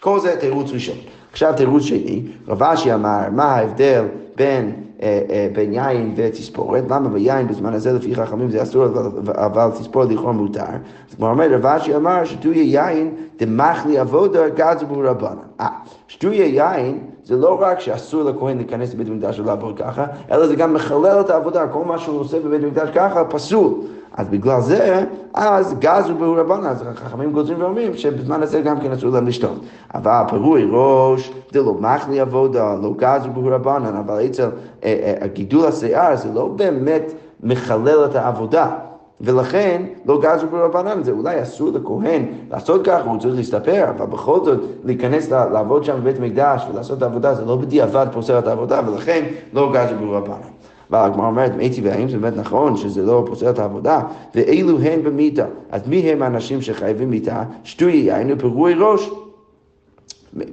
כל 0.00 0.20
זה 0.20 0.36
תירוץ 0.40 0.70
ראשון. 0.70 0.96
עכשיו 1.32 1.52
תירוץ 1.56 1.82
שני, 1.82 2.22
רב 2.48 2.62
אשי 2.62 2.94
אמר, 2.94 3.20
מה 3.32 3.44
ההבדל 3.44 4.04
בין... 4.36 4.72
אה, 5.02 5.20
אה, 5.30 5.48
בין 5.52 5.72
יין 5.72 6.14
ותספורת, 6.16 6.84
למה 6.90 7.08
ביין 7.08 7.48
בזמן 7.48 7.72
הזה 7.72 7.92
לפי 7.92 8.14
חכמים 8.14 8.50
זה 8.50 8.62
אסור, 8.62 8.86
אבל 9.34 9.70
תספורת 9.70 10.08
לכאורה 10.08 10.32
מותר. 10.32 10.62
אז 11.10 11.14
כמו 11.16 11.28
אומר, 11.28 11.52
רב 11.52 11.66
אשי 11.66 11.96
אמר 11.96 12.24
שטויה 12.24 12.62
יין 12.62 13.14
דמחלי 13.38 13.98
עבודה 13.98 14.48
גזו 14.48 14.86
ברבנן. 14.86 15.36
אה, 15.60 15.68
שטויה 16.08 16.46
יין 16.46 16.98
זה 17.24 17.36
לא 17.36 17.58
רק 17.60 17.80
שאסור 17.80 18.22
לכהן 18.22 18.56
להיכנס 18.56 18.94
לבית 18.94 19.08
המקדש 19.08 19.40
ולעבוד 19.40 19.78
ככה, 19.78 20.06
אלא 20.30 20.46
זה 20.46 20.56
גם 20.56 20.74
מחלל 20.74 21.20
את 21.20 21.30
העבודה, 21.30 21.66
כל 21.66 21.84
מה 21.84 21.98
שהוא 21.98 22.20
עושה 22.20 22.40
בבית 22.40 22.64
המקדש 22.64 22.88
ככה 22.94 23.24
פסול. 23.24 23.74
אז 24.16 24.28
בגלל 24.28 24.60
זה, 24.60 25.04
אז 25.34 25.74
גזו 25.78 26.14
בהו 26.14 26.34
רבנן, 26.34 26.66
אז 26.66 26.82
החכמים 26.82 27.32
גוזרים 27.32 27.60
ואומרים 27.60 27.96
שבזמן 27.96 28.42
הזה 28.42 28.60
גם 28.60 28.80
כן 28.80 28.92
אסור 28.92 29.10
להם 29.10 29.26
לשתות. 29.26 29.58
אבל 29.94 30.22
פירוי 30.28 30.68
ראש, 30.70 31.32
זה 31.52 31.62
לא 31.62 31.74
מחלי 31.74 32.20
עבודה, 32.20 32.74
לא 32.82 32.94
גזו 32.96 33.30
בהו 33.30 33.46
רבנן, 33.46 33.96
אבל 33.96 34.26
אצל 34.26 34.48
אה, 34.84 35.16
אה, 35.22 35.26
גידול 35.26 35.66
השיער 35.66 36.16
זה 36.16 36.28
לא 36.34 36.46
באמת 36.46 37.12
מחלל 37.42 38.04
את 38.04 38.14
העבודה. 38.14 38.70
ולכן 39.20 39.82
לא 40.06 40.20
גזו 40.20 40.46
ברבנן, 40.46 41.02
זה 41.02 41.10
אולי 41.10 41.42
אסור 41.42 41.70
לכהן 41.74 42.26
לעשות 42.50 42.84
ככה, 42.84 43.10
הוא 43.10 43.20
צריך 43.20 43.34
להסתפר, 43.34 43.84
אבל 43.90 44.06
בכל 44.06 44.44
זאת 44.44 44.60
להיכנס 44.84 45.30
לעבוד 45.30 45.84
שם 45.84 45.96
בבית 46.00 46.20
מקדש 46.20 46.62
ולעשות 46.70 46.98
את 46.98 47.02
העבודה, 47.02 47.34
זה 47.34 47.44
לא 47.44 47.56
בדיעבד 47.56 48.06
פוסר 48.12 48.38
את 48.38 48.46
העבודה, 48.46 48.80
ולכן 48.86 49.24
לא 49.52 49.72
גזו 49.72 49.94
ברבנן. 50.00 50.34
אבל 50.90 50.98
הגמרא 50.98 51.26
אומרת, 51.26 51.52
מתי 51.56 51.80
והאם 51.80 52.08
זה 52.08 52.18
באמת 52.18 52.36
נכון 52.36 52.76
שזה 52.76 53.02
לא 53.02 53.24
פוסל 53.26 53.50
את 53.50 53.58
העבודה? 53.58 54.00
ואילו 54.34 54.78
הן 54.80 55.02
במיתה. 55.02 55.46
אז 55.70 55.88
מי 55.88 55.96
הם 56.00 56.22
האנשים 56.22 56.62
שחייבים 56.62 57.10
מיתה? 57.10 57.42
שטוי 57.64 57.92
יין 57.92 58.32
ופירוי 58.32 58.74
ראש. 58.78 59.10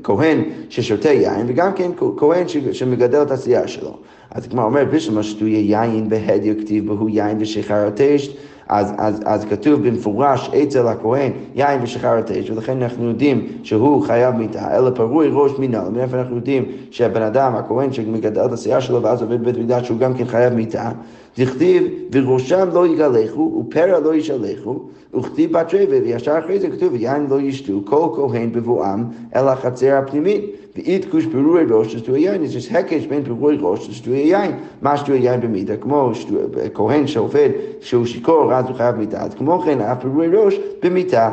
כהן 0.03 0.43
ששותה 0.69 1.09
יין, 1.09 1.45
וגם 1.47 1.73
כן 1.73 1.91
כהן 2.17 2.45
שמגדל 2.71 3.21
את 3.21 3.31
השיער 3.31 3.65
שלו. 3.65 3.97
אז 4.35 4.45
הגמרא 4.45 4.65
אומרת, 4.65 4.89
בשביל 4.91 5.21
שטוי 5.21 5.49
יין 5.49 6.09
בהדיו 6.09 6.55
כתיב 6.59 6.87
בהו 6.87 7.09
יין 7.09 7.37
ושחר 7.39 7.87
הטשט. 7.87 8.31
אז, 8.71 8.93
אז, 8.97 9.21
אז 9.25 9.45
כתוב 9.45 9.87
במפורש 9.87 10.49
אצל 10.49 10.87
הכהן 10.87 11.31
יין 11.55 11.83
ושחר 11.83 12.17
התש, 12.17 12.49
ולכן 12.49 12.81
אנחנו 12.81 13.07
יודעים 13.07 13.47
שהוא 13.63 14.03
חייב 14.03 14.35
מיתה, 14.35 14.77
אלא 14.77 14.89
פרוי 14.89 15.29
ראש 15.31 15.51
מינה, 15.59 15.89
מאיפה 15.89 16.19
אנחנו 16.19 16.35
יודעים 16.35 16.65
שהבן 16.91 17.21
אדם, 17.21 17.55
הכהן 17.55 17.93
שמגדל 17.93 18.45
את 18.45 18.51
השיער 18.51 18.79
שלו 18.79 19.03
ואז 19.03 19.21
עובד 19.21 19.41
בבית 19.41 19.57
מקדש, 19.57 19.87
שהוא 19.87 19.97
גם 19.97 20.13
כן 20.13 20.25
חייב 20.25 20.53
מיתה, 20.53 20.91
דכתיב 21.37 21.83
וראשם 22.11 22.69
לא 22.73 22.87
יגלחו 22.87 23.63
ופרע 23.67 23.99
לא 23.99 24.15
ישלחו, 24.15 24.79
וכתיב 25.15 25.51
בת 25.51 25.73
רבע, 25.73 25.95
וישר 26.03 26.39
אחרי 26.39 26.59
זה 26.59 26.69
כתוב 26.69 26.95
יין 26.95 27.27
לא 27.29 27.41
ישתו 27.41 27.81
כל 27.85 28.07
כהן 28.15 28.51
בבואם 28.51 29.03
אל 29.35 29.47
החצר 29.47 29.95
הפנימית. 29.95 30.45
ואית 30.75 31.11
כוש 31.11 31.25
פירוי 31.25 31.65
ראש 31.69 31.95
לשטוי 31.95 32.19
יין, 32.19 32.43
יש 32.43 32.71
הקש 32.71 33.05
בין 33.05 33.23
פירוי 33.23 33.57
ראש 33.61 33.89
לשטוי 33.89 34.17
יין. 34.17 34.51
מה 34.81 34.97
שטוי 34.97 35.17
יין 35.17 35.41
במידה? 35.41 35.77
כמו 35.77 36.11
כהן 36.73 37.07
שעובד, 37.07 37.49
שהוא 37.81 38.05
שיכור, 38.05 38.53
אז 38.53 38.65
הוא 38.65 38.75
חייב 38.75 38.95
מיתה. 38.95 39.21
אז 39.21 39.33
כמו 39.33 39.59
כן, 39.59 39.81
הפירוי 39.81 40.27
ראש 40.27 40.59
במיתה. 40.83 41.31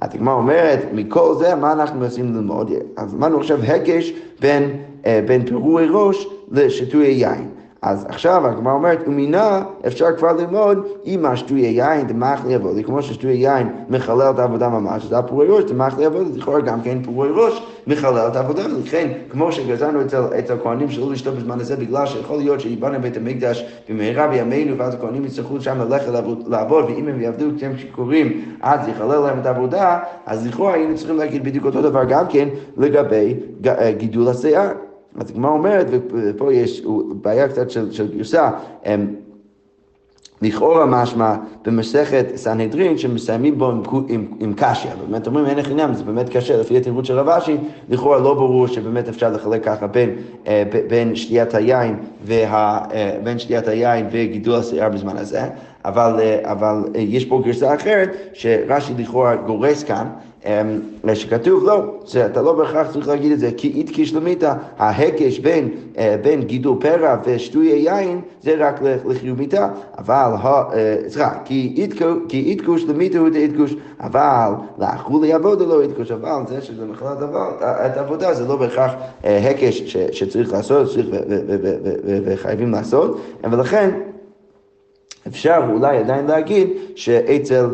התגמר 0.00 0.32
אומרת, 0.32 0.78
מכל 0.92 1.34
זה, 1.38 1.54
מה 1.54 1.72
אנחנו 1.72 2.00
מנסים 2.00 2.34
ללמוד? 2.34 2.72
אז 2.96 3.14
אמרנו 3.14 3.38
עכשיו 3.38 3.62
הקש 3.62 4.12
בין, 4.40 4.70
אה, 5.06 5.20
בין 5.26 5.46
פירוי 5.46 5.86
ראש 5.90 6.26
לשטוי 6.50 7.06
יין. 7.06 7.48
אז 7.82 8.06
עכשיו 8.08 8.46
הגמרא 8.46 8.72
אומרת, 8.72 8.98
ומינה 9.06 9.62
אפשר 9.86 10.06
כבר 10.16 10.32
ללמוד 10.32 10.86
אם 11.06 11.26
השטויה 11.26 11.70
יין 11.70 12.06
דמח 12.06 12.44
לי 12.46 12.54
עבוד, 12.54 12.76
כמו 12.84 13.02
ששטויה 13.02 13.34
יין 13.34 13.68
מחלל 13.88 14.30
את 14.30 14.38
העבודה 14.38 14.68
ממש, 14.68 15.04
אז 15.04 15.12
הפורוי 15.12 15.46
ראש 15.48 15.64
דמח 15.64 15.98
לי 15.98 16.04
עבוד, 16.04 16.36
לכאורה 16.36 16.60
גם 16.60 16.82
כן 16.82 17.02
פורוי 17.02 17.28
ראש 17.34 17.62
מחלל 17.86 18.28
את 18.28 18.36
העבודה, 18.36 18.62
ולכן 18.76 19.08
כמו 19.30 19.52
שגזרנו 19.52 20.00
אצל, 20.38 20.52
הכהנים 20.52 20.90
שלא 20.90 21.12
לשתות 21.12 21.34
בזמן 21.34 21.60
הזה, 21.60 21.76
בגלל 21.76 22.06
שיכול 22.06 22.38
להיות 22.38 22.60
שיבנה 22.60 22.98
בית 22.98 23.16
המקדש 23.16 23.64
במהרה 23.88 24.28
בימינו, 24.28 24.78
ואז 24.78 24.94
הכהנים 24.94 25.24
יצטרכו 25.24 25.60
שם 25.60 25.78
ללכת 25.78 26.08
לעבוד, 26.46 26.84
ואם 26.88 27.08
הם 27.08 27.20
יעבדו 27.20 27.46
כשהם 27.56 27.76
שיכורים, 27.78 28.54
אז 28.60 28.88
יחלל 28.88 29.18
להם 29.18 29.38
את 29.40 29.46
העבודה, 29.46 29.98
אז 30.26 30.46
לכאורה 30.46 30.74
היינו 30.74 30.96
צריכים 30.96 31.16
להגיד 31.16 31.44
בדיוק 31.44 31.64
אותו 31.64 31.82
דבר 31.82 32.04
גם 32.04 32.24
כן 32.28 32.48
לגבי 32.76 33.34
גידול 33.96 34.28
השיער. 34.28 34.89
אז 35.18 35.30
הגמרא 35.30 35.50
אומרת, 35.50 35.86
ופה 35.90 36.52
יש 36.52 36.82
בעיה 37.22 37.48
קצת 37.48 37.70
של, 37.70 37.92
של 37.92 38.16
גרסה, 38.16 38.50
לכאורה 40.42 40.86
משמע 40.86 41.34
במסכת 41.64 42.26
סנהדרין 42.36 42.98
שמסיימים 42.98 43.58
בו 43.58 43.70
עם, 43.70 43.82
עם, 44.08 44.26
עם 44.40 44.54
קשיא, 44.56 44.90
באמת 45.08 45.26
אומרים 45.26 45.46
אין 45.46 45.62
חינם, 45.62 45.94
זה 45.94 46.04
באמת 46.04 46.28
קשה, 46.28 46.60
לפי 46.60 46.76
התירוץ 46.76 47.06
של 47.06 47.18
רבשי, 47.18 47.56
לכאורה 47.88 48.18
לא 48.18 48.34
ברור 48.34 48.66
שבאמת 48.66 49.08
אפשר 49.08 49.30
לחלק 49.30 49.64
ככה 49.64 49.86
בין, 49.86 50.16
אה, 50.46 50.62
בין 50.88 51.16
שתיית 51.16 51.54
היין, 51.54 51.96
וה, 52.24 52.78
אה, 52.92 53.18
בין 53.24 53.38
שתיית 53.38 53.68
היין 53.68 54.06
וגידול 54.12 54.54
השיער 54.54 54.88
בזמן 54.88 55.16
הזה, 55.16 55.42
אבל, 55.84 56.20
אה, 56.20 56.52
אבל 56.52 56.82
יש 56.94 57.24
פה 57.24 57.42
גרסה 57.44 57.74
אחרת 57.74 58.10
שרש"י 58.32 58.92
לכאורה 58.98 59.36
גורס 59.36 59.82
כאן, 59.84 60.06
אמ, 60.46 61.14
שכתוב 61.14 61.64
לא, 61.64 61.84
אתה 62.26 62.42
לא 62.42 62.52
בהכרח 62.52 62.92
צריך 62.92 63.08
להגיד 63.08 63.32
את 63.32 63.38
זה, 63.38 63.50
כי 63.56 63.68
איתקי 63.68 64.06
שלמיתא, 64.06 64.54
ההקש 64.78 65.38
בין, 65.38 65.68
אה, 65.98 66.16
בין 66.22 66.42
גידול 66.42 66.76
פרע 66.80 67.16
ושטויי 67.24 67.78
יין 67.78 68.20
זה 68.42 68.54
רק 68.58 68.80
לחיוביתה, 68.82 69.68
אבל, 69.98 70.32
אה, 70.44 70.96
סליחה, 71.08 71.30
כי 71.44 71.88
איתקו 72.32 72.78
שלמיתא 72.78 73.18
הוא 73.18 73.28
דאיתקוש, 73.28 73.74
אבל 74.00 74.50
לאכולי 74.78 75.32
עבודה 75.32 75.64
לא 75.64 75.82
איתקוש, 75.82 76.10
אבל 76.10 76.42
זה 76.48 76.62
שזה 76.62 76.86
מחלת 76.86 77.18
את 77.62 77.96
העבודה 77.96 78.34
זה 78.34 78.48
לא 78.48 78.56
בהכרח 78.56 78.92
אה, 79.24 79.50
הקש 79.50 79.96
שצריך 80.12 80.52
לעשות 80.52 80.88
וחייבים 82.24 82.72
לעשות, 82.72 83.20
ולכן 83.50 83.90
אפשר 85.26 85.62
אולי 85.72 85.98
עדיין 85.98 86.26
להגיד 86.26 86.68
שאצל 86.96 87.66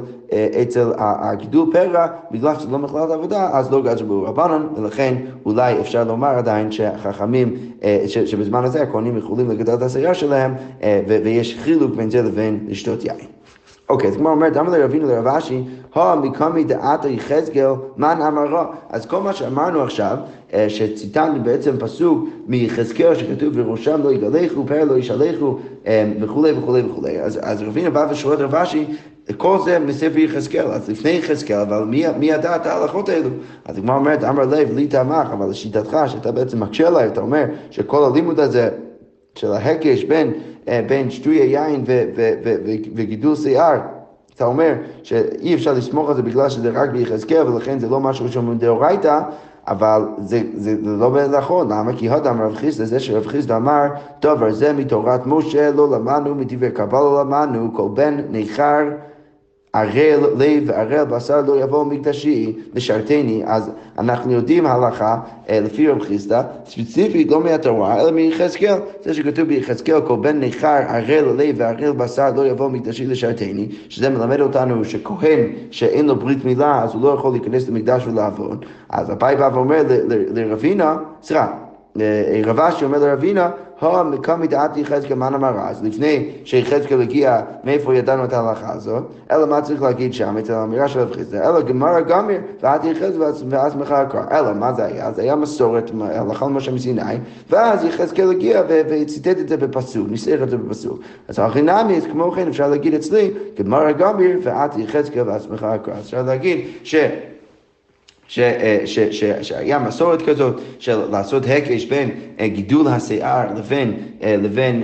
אצל 0.63 0.93
הגידול 0.99 1.71
פרע, 1.73 2.07
בגלל 2.31 2.55
שזה 2.59 2.71
לא 2.71 2.79
מכללת 2.79 3.11
עבודה, 3.11 3.51
אז 3.53 3.73
לא 3.73 3.83
גזר 3.83 4.05
בו 4.05 4.23
רבנן, 4.23 4.67
ולכן 4.77 5.15
אולי 5.45 5.81
אפשר 5.81 6.05
לומר 6.05 6.29
עדיין 6.29 6.73
שהחכמים, 6.73 7.57
אה, 7.83 8.05
שבזמן 8.09 8.65
הזה 8.65 8.83
הכהנים 8.83 9.17
יכולים 9.17 9.51
לגדל 9.51 9.75
את 9.75 9.83
השעיר 9.83 10.13
שלהם, 10.13 10.55
אה, 10.83 11.01
ויש 11.09 11.59
חילוק 11.59 11.95
בין 11.95 12.11
זה 12.11 12.23
לבין 12.23 12.59
לשתות 12.69 13.05
יין. 13.05 13.17
אוקיי, 13.89 14.11
אז 14.11 14.17
כמו 14.17 14.29
אומרת, 14.29 14.57
אמר 14.57 14.79
לרבינו 14.79 15.09
לרב 15.09 15.27
אשי, 15.27 15.63
הו 15.95 16.17
מקומי 16.23 16.65
דעתו 16.65 17.09
יחזקאל, 17.09 17.71
מן 17.97 18.23
אמרו. 18.27 18.59
אז 18.91 19.07
כל 19.07 19.21
מה 19.21 19.33
שאמרנו 19.33 19.83
עכשיו, 19.83 20.17
אה, 20.55 20.69
שציטטנו 20.69 21.43
בעצם 21.43 21.77
פסוק 21.79 22.29
מיחזקאל 22.47 23.15
שכתוב 23.15 23.53
וראשם 23.57 24.03
לא 24.03 24.13
יגלחו, 24.13 24.67
פרע 24.67 24.85
לא 24.85 24.99
ישלחו 24.99 25.59
וכולי 26.21 26.53
וכולי 26.53 26.83
וכולי. 26.83 27.21
אז, 27.21 27.41
אז 27.43 27.63
רבינו 27.63 27.93
בא 27.93 28.07
ושואל 28.11 28.39
רב 28.39 28.55
אשי, 28.55 28.87
כל 29.37 29.59
זה 29.65 29.79
מספר 29.79 30.19
יחזקאל, 30.19 30.67
אז 30.67 30.91
לפני 30.91 31.11
יחזקאל, 31.11 31.57
אבל 31.57 31.85
מי, 31.85 32.05
מי 32.19 32.27
ידע 32.27 32.57
את 32.57 32.67
ההלכות 32.67 33.09
האלו? 33.09 33.29
אז 33.65 33.79
הגמרא 33.79 33.97
אומרת, 33.97 34.25
אמר 34.25 34.45
לב, 34.45 34.75
לי 34.75 34.87
תמך, 34.87 35.29
אבל 35.33 35.51
לשיטתך, 35.51 35.97
שאתה 36.07 36.33
בעצם 36.33 36.63
מקשה 36.63 36.87
עליי, 36.87 37.07
אתה 37.07 37.21
אומר 37.21 37.45
שכל 37.71 38.05
הלימוד 38.05 38.41
הזה 38.41 38.69
של 39.35 39.53
ההקש 39.53 40.05
בין, 40.05 40.29
אה, 40.29 40.56
בין 40.67 41.11
שטוי 41.11 41.37
היין 41.37 41.85
וגידול 42.95 43.37
שיער, 43.37 43.79
אתה 44.37 44.45
אומר 44.45 44.73
שאי 45.03 45.55
אפשר 45.55 45.73
לסמוך 45.73 46.09
על 46.09 46.17
זה 46.17 46.23
בגלל 46.23 46.49
שזה 46.49 46.71
רק 46.75 46.91
ביחזקאל 46.91 47.49
ולכן 47.49 47.79
זה 47.79 47.89
לא 47.89 48.01
משהו 48.01 48.29
שאומרים 48.29 48.59
דאורייתא, 48.59 49.21
אבל 49.69 50.03
זה, 50.19 50.43
זה, 50.55 50.77
זה 50.85 50.97
לא 50.97 51.27
נכון, 51.27 51.73
למה? 51.73 51.93
כי 51.97 52.11
הדם 52.11 52.41
רב 52.43 52.55
חיסדא, 52.55 52.85
זה 52.85 53.01
שרב 53.01 53.27
חיסדא 53.27 53.57
אמר, 53.57 53.87
דבר 54.23 54.53
זה 54.53 54.73
מתורת 54.73 55.27
משה 55.27 55.71
לא 55.71 55.91
למדנו, 55.91 56.35
מדברי 56.35 56.71
קבלה 56.71 57.01
לא 57.01 57.21
למדנו, 57.21 57.71
כל 57.75 57.89
בן 57.95 58.21
ניכר 58.31 58.83
ערל 59.77 60.27
לב 60.39 60.63
וערל 60.67 61.05
בשר 61.05 61.41
לא 61.47 61.61
יבוא 61.63 61.85
מקדשי 61.85 62.53
לשרתני, 62.75 63.43
אז 63.47 63.71
אנחנו 63.99 64.33
יודעים 64.33 64.67
הלכה 64.67 65.19
אה, 65.49 65.61
לפי 65.61 65.89
רב 65.89 66.03
חיסדא, 66.03 66.43
ספציפית 66.67 67.31
לא 67.31 67.41
מהתורה 67.41 68.01
אלא 68.01 68.11
מיחזקאל, 68.11 68.79
זה 69.05 69.15
שכתוב 69.15 69.49
ביחזקאל 69.49 70.01
כל 70.01 70.17
בן 70.17 70.41
ניכר 70.41 70.83
ערל 70.89 71.25
לב 71.37 71.55
וערל 71.59 71.93
בשר 71.93 72.31
לא 72.37 72.47
יבוא 72.47 72.69
מקדשי 72.69 73.07
לשרתני, 73.07 73.69
שזה 73.89 74.11
מלמד 74.11 74.41
אותנו 74.41 74.85
שכהן 74.85 75.47
שאין 75.71 76.07
לו 76.07 76.17
ברית 76.17 76.45
מילה 76.45 76.83
אז 76.83 76.95
הוא 76.95 77.03
לא 77.03 77.09
יכול 77.09 77.33
להיכנס 77.33 77.69
למקדש 77.69 78.07
ולעבוד, 78.07 78.65
אז 78.89 79.11
אביי 79.11 79.37
בא 79.37 79.51
ואומר 79.55 79.83
לרבינה, 80.35 80.97
סליחה, 81.23 81.53
רב 82.45 82.61
אשי 82.61 82.85
אומר 82.85 82.99
לרבינה, 82.99 83.51
המקום 83.81 84.41
מדעתי 84.41 84.81
יחזקאל 84.81 85.17
מן 85.17 85.35
אמרה, 85.35 85.69
אז? 85.71 85.85
לפני 85.85 86.31
שיחזקאל 86.45 87.01
הגיע, 87.01 87.41
מאיפה 87.65 87.95
ידענו 87.95 88.25
את 88.25 88.33
ההלכה 88.33 88.73
הזאת, 88.73 89.03
אלא 89.31 89.47
מה 89.47 89.61
צריך 89.61 89.83
להגיד 89.83 90.15
שם, 90.15 90.39
את 90.39 90.51
האמירה 90.51 90.89
של 90.89 91.01
רב 91.01 91.13
חיסדא, 91.13 91.49
אלא 91.49 91.61
גמרא 91.61 92.01
גמיר, 92.01 92.41
ועד 92.61 92.85
יחזקאל 92.85 93.23
ואז 93.49 93.77
מחר 93.77 94.05
קרא, 94.05 94.23
אלא 94.31 94.55
מה 94.55 94.73
זה 94.73 94.85
היה? 94.85 95.13
זה 95.13 95.23
היה 95.23 95.37
מסורת, 95.37 95.91
הלכה 96.01 96.47
למשה 96.47 96.73
מסיני, 96.73 97.03
ואז 97.51 97.85
יחזקאל 97.85 98.31
הגיע 98.31 98.63
וציטט 98.69 99.39
את 99.41 99.49
זה 99.49 99.57
בפסוק, 99.57 100.09
ניסח 100.11 100.39
את 100.43 100.51
זה 100.51 100.57
בפסוק. 100.57 101.01
אז 101.29 101.39
הכי 101.39 101.63
נמי, 101.63 102.01
כמו 102.13 102.31
כן 102.31 102.49
אפשר 102.49 102.69
להגיד 102.69 102.95
אצלי, 102.95 103.31
גמרא 103.59 103.93
גמיר, 103.93 104.39
ועד 104.43 104.79
יחזקאל 104.79 105.29
ואז 105.29 105.47
מחר 105.51 105.77
קרא, 105.77 105.95
אפשר 106.01 106.23
להגיד 106.23 106.67
ש... 106.83 106.95
שהיה 108.29 109.79
מסורת 109.79 110.23
כזאת 110.23 110.61
של 110.79 111.11
לעשות 111.11 111.43
הקש 111.47 111.85
בין 111.85 112.11
גידול 112.43 112.87
השיער 112.89 113.47
לבין, 113.59 113.93
לבין 114.23 114.83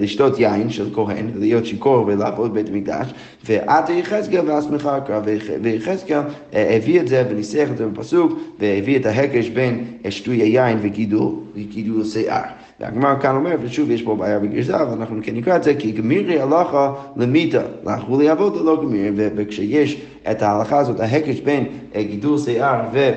לשתות 0.00 0.38
יין 0.38 0.70
של 0.70 0.94
כהן, 0.94 1.30
להיות 1.34 1.66
שיכור 1.66 2.04
ולעבוד 2.06 2.54
בית 2.54 2.68
המקדש, 2.68 3.06
ועד 3.44 3.90
יחזקאל 3.90 4.50
והסמיכה 4.50 4.96
הקרא, 4.96 5.20
ויחזקאל 5.62 6.20
הביא 6.52 7.00
את 7.00 7.08
זה 7.08 7.24
וניסח 7.30 7.68
את 7.72 7.76
זה 7.76 7.86
בפסוק, 7.86 8.38
והביא 8.58 8.96
את 8.96 9.06
ההקש 9.06 9.48
בין 9.48 9.84
שתוי 10.10 10.36
היין 10.36 10.78
וגידול 10.82 12.04
שיער. 12.04 12.63
והגמר 12.80 13.20
כאן 13.20 13.36
אומר, 13.36 13.56
ושוב 13.62 13.90
יש 13.90 14.02
פה 14.02 14.16
בעיה 14.16 14.38
בגרזה, 14.38 14.76
אבל 14.76 14.92
אנחנו 14.92 15.20
כן 15.22 15.36
נקרא 15.36 15.56
את 15.56 15.62
זה, 15.62 15.74
כי 15.74 15.92
גמירי 15.92 16.40
הלכה 16.40 16.92
למיתה, 17.16 17.62
לכו 17.84 18.20
לעבוד 18.20 18.56
ללא 18.56 18.76
גמיר, 18.82 19.12
וכשיש 19.16 20.02
את 20.30 20.42
ההלכה 20.42 20.78
הזאת, 20.78 21.00
ההקש 21.00 21.40
בין 21.40 21.66
גידול 21.96 22.38
שיער 22.38 22.80
ו... 22.92 23.10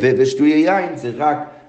ושטויי 0.00 0.58
יין 0.58 0.96
זה 0.96 1.10
רק... 1.16 1.59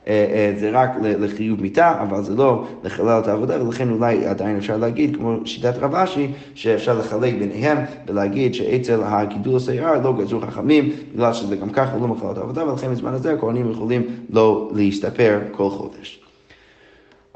זה 0.59 0.69
רק 0.71 0.89
לחיוב 1.01 1.61
מיתה, 1.61 2.01
אבל 2.01 2.23
זה 2.23 2.35
לא 2.35 2.65
לחלל 2.83 3.19
את 3.19 3.27
העבודה, 3.27 3.63
ולכן 3.63 3.89
אולי 3.89 4.25
עדיין 4.25 4.57
אפשר 4.57 4.77
להגיד, 4.77 5.15
כמו 5.15 5.37
שיטת 5.45 5.77
רב 5.77 5.95
אשי, 5.95 6.27
שאפשר 6.55 6.99
לחלק 6.99 7.33
ביניהם 7.33 7.77
ולהגיד 8.07 8.53
שאצל 8.53 9.01
הגידול 9.03 9.55
השיער 9.55 10.01
לא 10.03 10.13
גזרו 10.19 10.39
חכמים, 10.41 10.89
בגלל 11.13 11.33
שזה 11.33 11.55
גם 11.55 11.69
ככה 11.69 11.97
לא 11.97 12.07
מחלל 12.07 12.31
את 12.31 12.37
העבודה, 12.37 12.69
ולכן 12.69 12.91
בזמן 12.91 13.13
הזה 13.13 13.33
הכהנים 13.33 13.71
יכולים 13.71 14.03
לא 14.29 14.71
להסתפר 14.75 15.39
כל 15.51 15.69
חודש. 15.69 16.20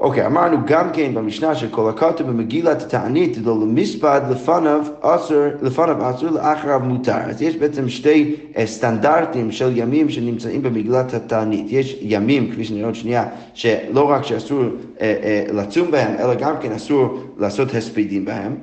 אוקיי, 0.00 0.22
okay, 0.22 0.26
אמרנו 0.26 0.56
גם 0.66 0.90
כן 0.92 1.14
במשנה 1.14 1.54
שכל 1.54 1.88
הכתוב 1.88 2.26
במגילת 2.26 2.82
תענית 2.88 3.38
לא 3.44 3.60
למספד 3.60 4.20
לפניו 4.30 4.80
אסור, 5.00 5.42
לפניו 5.62 6.10
אסור, 6.10 6.30
לאחריו 6.30 6.80
מותר. 6.80 7.16
אז 7.16 7.42
יש 7.42 7.56
בעצם 7.56 7.88
שתי 7.88 8.36
uh, 8.54 8.58
סטנדרטים 8.64 9.52
של 9.52 9.76
ימים 9.76 10.08
שנמצאים 10.08 10.62
במגילת 10.62 11.14
התענית. 11.14 11.66
יש 11.68 11.98
ימים, 12.00 12.52
כפי 12.52 12.64
שנראה 12.64 12.86
עוד 12.86 12.94
שנייה, 12.94 13.26
שלא 13.54 14.10
רק 14.10 14.24
שאסור 14.24 14.62
uh, 14.62 14.98
uh, 14.98 15.52
לצום 15.52 15.90
בהם, 15.90 16.14
אלא 16.18 16.34
גם 16.34 16.54
כן 16.60 16.72
אסור 16.72 17.18
לעשות 17.38 17.74
הספדים 17.74 18.24
בהם. 18.24 18.56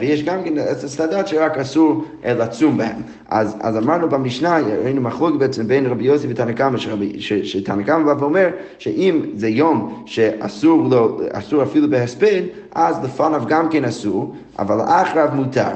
ויש 0.00 0.22
גם 0.22 0.44
כן 0.44 0.58
את 0.58 0.84
הסטנדרט 0.84 1.26
שרק 1.26 1.58
אסור 1.58 2.04
לצום 2.24 2.78
בהם. 2.78 3.02
אז, 3.28 3.56
אז 3.60 3.76
אמרנו 3.76 4.08
במשנה, 4.08 4.58
ראינו 4.84 5.00
מחלוק 5.00 5.36
בעצם 5.36 5.66
בין 5.66 5.86
רבי 5.86 6.04
יוסי 6.04 6.26
ותנא 6.30 6.52
קמא, 6.52 6.78
שתנא 7.20 7.82
קמא 7.82 8.14
בא 8.14 8.22
ואומר 8.22 8.48
שאם 8.78 9.20
זה 9.34 9.48
יום 9.48 10.02
שאסור 10.06 10.88
לו, 10.90 11.20
אסור 11.32 11.62
אפילו 11.62 11.90
בהספד, 11.90 12.42
אז 12.74 13.04
לפניו 13.04 13.42
גם 13.48 13.68
כן 13.68 13.84
אסור, 13.84 14.34
אבל 14.58 14.80
אחריו 14.80 15.28
מותר. 15.34 15.70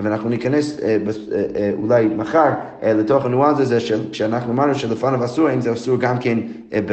ואנחנו 0.00 0.28
ניכנס 0.28 0.80
אה, 0.82 0.96
אה, 1.56 1.70
אולי 1.82 2.06
מחר 2.06 2.50
אה, 2.82 2.92
לתוך 2.92 3.24
הניואנס 3.24 3.58
הזה 3.58 3.80
של 3.80 4.00
כשאנחנו 4.12 4.52
אמרנו 4.52 4.74
שלפניו 4.74 5.24
אסור, 5.24 5.48
האם 5.48 5.60
זה 5.60 5.72
אסור 5.72 5.96
גם 5.96 6.18
כן 6.18 6.38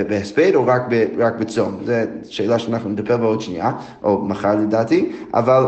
בהספד 0.09 0.55
או 0.55 0.65
רק, 0.65 0.81
רק 1.17 1.35
בצום. 1.39 1.77
זו 1.85 1.93
שאלה 2.29 2.59
שאנחנו 2.59 2.89
נדבר 2.89 3.17
בה 3.17 3.25
עוד 3.25 3.41
שנייה, 3.41 3.71
או 4.03 4.21
מחר 4.25 4.55
לדעתי, 4.55 5.11
אבל... 5.33 5.65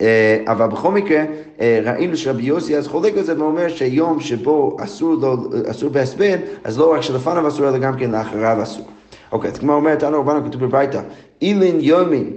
אה, 0.00 0.42
אבל 0.46 0.66
בכל 0.66 0.92
מקרה, 0.92 1.24
אה, 1.60 1.80
ראינו 1.84 2.16
שרבי 2.16 2.42
יוסי 2.42 2.76
אז 2.76 2.88
חולק 2.88 3.16
על 3.16 3.24
זה 3.24 3.40
ואומר 3.40 3.68
שיום 3.68 4.20
שבו 4.20 4.76
אסור, 4.80 5.14
לא, 5.20 5.36
אסור 5.70 5.90
בהספד, 5.90 6.38
אז 6.64 6.78
לא 6.78 6.92
רק 6.92 7.00
שלפניו 7.00 7.48
אסור, 7.48 7.68
אלא 7.68 7.78
גם 7.78 7.96
כן 7.98 8.10
לאחריו 8.10 8.62
אסור. 8.62 8.86
אוקיי, 9.32 9.50
אז 9.50 9.58
כמו 9.58 9.74
אומרת, 9.74 10.04
אנו 10.04 10.20
רבנו 10.20 10.44
כתוב 10.44 10.64
בביתה, 10.64 11.00
אילין 11.42 11.80
יומין, 11.80 12.32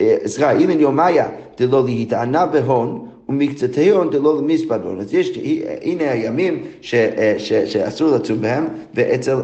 אה, 0.00 0.16
סליחה, 0.26 0.52
אילין 0.52 0.80
יומיה 0.80 1.28
דלא 1.58 1.84
להתענה 1.84 2.46
בהון, 2.46 3.04
ומקצתיון 3.28 4.10
דלא 4.10 4.38
למספד 4.38 4.82
בהון. 4.82 5.00
אז 5.00 5.14
יש, 5.14 5.38
הנה 5.82 6.10
הימים 6.10 6.62
ש, 6.80 6.94
ש, 7.38 7.52
שאסור 7.52 8.10
לצום 8.16 8.40
בהם, 8.40 8.64
ואצל 8.94 9.36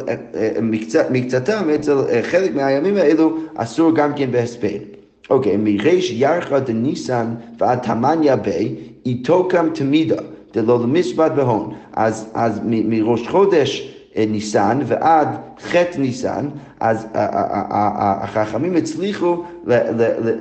מקצתם, 1.11 1.69
אצל 1.75 1.97
חלק 2.21 2.55
מהימים 2.55 2.97
האלו, 2.97 3.37
אסור 3.55 3.95
גם 3.95 4.13
כן 4.13 4.31
בהספד. 4.31 4.94
אוקיי, 5.29 5.57
מריש 5.57 6.11
ירחא 6.11 6.59
דניסן 6.59 7.33
ועד 7.57 7.79
תמניה 7.79 8.35
בי, 8.35 8.75
איתו 9.05 9.47
קם 9.47 9.69
תמידה, 9.73 10.21
דלא 10.53 10.79
למספד 10.83 11.29
בהון. 11.35 11.73
אז, 11.93 12.29
אז 12.33 12.61
מראש 12.63 13.27
חודש 13.27 13.94
ניסן 14.17 14.79
ועד 14.85 15.27
חטא 15.61 15.97
ניסן, 15.97 16.45
אז 16.79 17.07
החכמים 17.13 18.75
הצליחו 18.75 19.43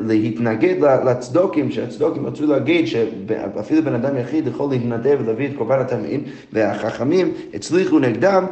להתנגד 0.00 0.74
לצדוקים, 1.04 1.70
שהצדוקים 1.70 2.26
רצו 2.26 2.46
להגיד 2.46 2.86
שאפילו 2.86 3.82
בן 3.82 3.94
אדם 3.94 4.16
יחיד 4.16 4.46
יכול 4.46 4.70
להתנדב 4.70 5.18
ולהביא 5.20 5.48
את 5.48 5.52
קורבן 5.56 5.78
התמיד, 5.80 6.20
והחכמים 6.52 7.32
הצליחו 7.54 7.98
נגדם 7.98 8.44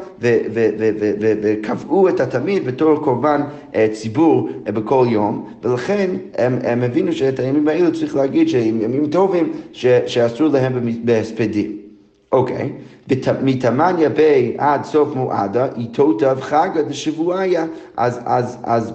וקבעו 1.43 2.09
את 2.09 2.21
התמיד 2.21 2.65
בתור 2.65 3.05
קורבן 3.05 3.43
אה, 3.75 3.87
ציבור 3.93 4.49
אה, 4.67 4.73
בכל 4.73 5.07
יום, 5.11 5.47
ולכן 5.63 6.11
הם, 6.39 6.59
הם 6.63 6.83
הבינו 6.83 7.13
שאת 7.13 7.39
הימים 7.39 7.69
האלו 7.69 7.93
צריך 7.93 8.17
להגיד 8.17 8.49
שהם 8.49 8.81
ימים 8.81 9.07
טובים 9.07 9.53
שאסור 10.07 10.49
להם 10.49 10.73
בהספדים. 11.05 11.83
אוקיי, 12.33 12.73
מתמניה 13.43 14.09
בי 14.09 14.55
עד 14.59 14.85
סוף 14.85 15.15
מועדה, 15.15 15.67
איתו 15.77 16.13
תו 16.13 16.27
חגה 16.41 16.83
דשבועיה, 16.83 17.67
אז, 17.97 18.21
אז, 18.25 18.57
אז 18.63 18.93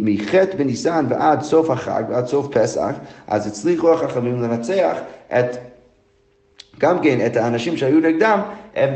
מחטא 0.00 0.56
בניסן 0.56 1.06
ועד 1.08 1.42
סוף 1.42 1.70
החג, 1.70 2.02
ועד 2.08 2.26
סוף 2.26 2.48
פסח, 2.58 2.90
אז 3.28 3.46
הצליחו 3.46 3.92
החכמים 3.92 4.42
לנצח 4.42 4.96
את 5.28 5.56
גם 6.78 6.98
כן 7.02 7.26
את 7.26 7.36
האנשים 7.36 7.76
שהיו 7.76 8.00
נגדם 8.00 8.40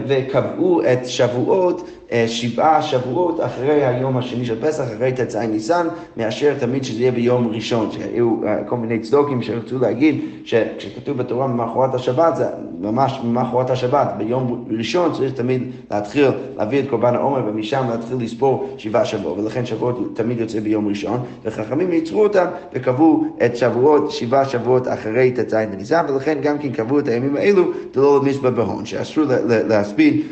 וקבעו 0.07 0.83
את 0.83 1.07
שבועות, 1.07 1.88
אה, 2.12 2.29
שבעה 2.29 2.83
שבועות 2.83 3.41
אחרי 3.41 3.87
היום 3.87 4.17
השני 4.17 4.45
של 4.45 4.61
פסח, 4.61 4.85
אחרי 4.85 5.12
ט"ז 5.12 5.37
ניסן, 5.37 5.87
מאשר 6.17 6.55
תמיד 6.59 6.85
שזה 6.85 7.01
יהיה 7.01 7.12
ביום 7.12 7.51
ראשון, 7.55 7.91
שהיו 7.93 8.37
אה, 8.47 8.64
כל 8.67 8.77
מיני 8.77 8.99
צדוקים 8.99 9.43
שרצו 9.43 9.79
להגיד 9.79 10.21
שכשכתוב 10.45 11.19
בתורה 11.19 11.47
ממחרת 11.47 11.95
השבת, 11.95 12.37
זה 12.37 12.45
ממש 12.81 13.21
ממחרת 13.25 13.71
השבת, 13.71 14.14
ביום 14.19 14.64
ראשון 14.79 15.12
צריך 15.12 15.33
תמיד 15.33 15.62
להתחיל 15.91 16.29
להביא 16.57 16.81
את 16.81 16.88
קורבן 16.91 17.14
העומר 17.14 17.43
ומשם 17.47 17.85
להתחיל 17.91 18.17
לספור 18.21 18.69
שבעה 18.79 19.05
שבועות, 19.05 19.38
ולכן 19.38 19.67
שבועות 19.67 19.99
תמיד 20.14 20.41
יוצא 20.41 20.61
ביום 20.61 20.88
ראשון, 20.88 21.21
וחכמים 21.45 21.93
ייצרו 21.93 22.23
אותם 22.23 22.47
וקבעו 22.73 23.25
את 23.45 23.57
שבועות, 23.57 24.11
שבעה 24.11 24.45
שבועות 24.45 24.88
אחרי 24.88 25.31
ט"ז 25.31 25.55
בניסן, 25.73 26.05
ולכן 26.09 26.38
גם 26.43 26.59
כן 26.59 26.73
קבעו 26.73 26.99
את 26.99 27.09
הימים 27.09 27.37
האלו, 27.37 27.64
ולא 27.97 28.21
למזבח 28.23 28.51
בהון, 28.51 28.87
שאסור 28.87 29.25
להספיד 29.68 30.22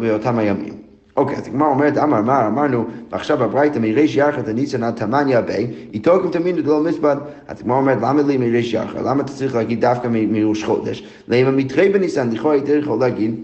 באותם 0.00 0.38
הימים. 0.38 0.74
אוקיי, 1.16 1.36
אז 1.36 1.46
הגמרא 1.46 1.68
אומרת, 1.68 1.98
אמר, 1.98 2.18
אמר, 2.18 2.46
אמרנו, 2.46 2.84
ועכשיו 3.10 3.38
בברייתא 3.38 3.78
מריש 3.78 4.16
יחד 4.16 4.48
הניסן 4.48 4.82
עד 4.82 4.94
תמניה 4.94 5.40
בי, 5.40 5.66
איתו 5.92 6.22
גם 6.22 6.30
תמיד 6.30 6.56
לדלו 6.56 6.80
מזבד. 6.80 7.16
אז 7.48 7.60
הגמרא 7.60 7.76
אומרת, 7.76 7.98
למה 8.02 8.22
לי 8.22 8.36
מריש 8.36 8.74
יחד? 8.74 9.00
למה 9.04 9.22
אתה 9.22 9.32
צריך 9.32 9.54
להגיד 9.54 9.80
דווקא 9.80 10.08
מראש 10.10 10.64
חודש? 10.64 11.06
למה 11.28 11.50
מתרי 11.50 11.88
בניסן, 11.88 12.30
לכאורה 12.30 12.54
היית 12.54 12.68
יכול 12.68 12.98
להגיד, 13.00 13.34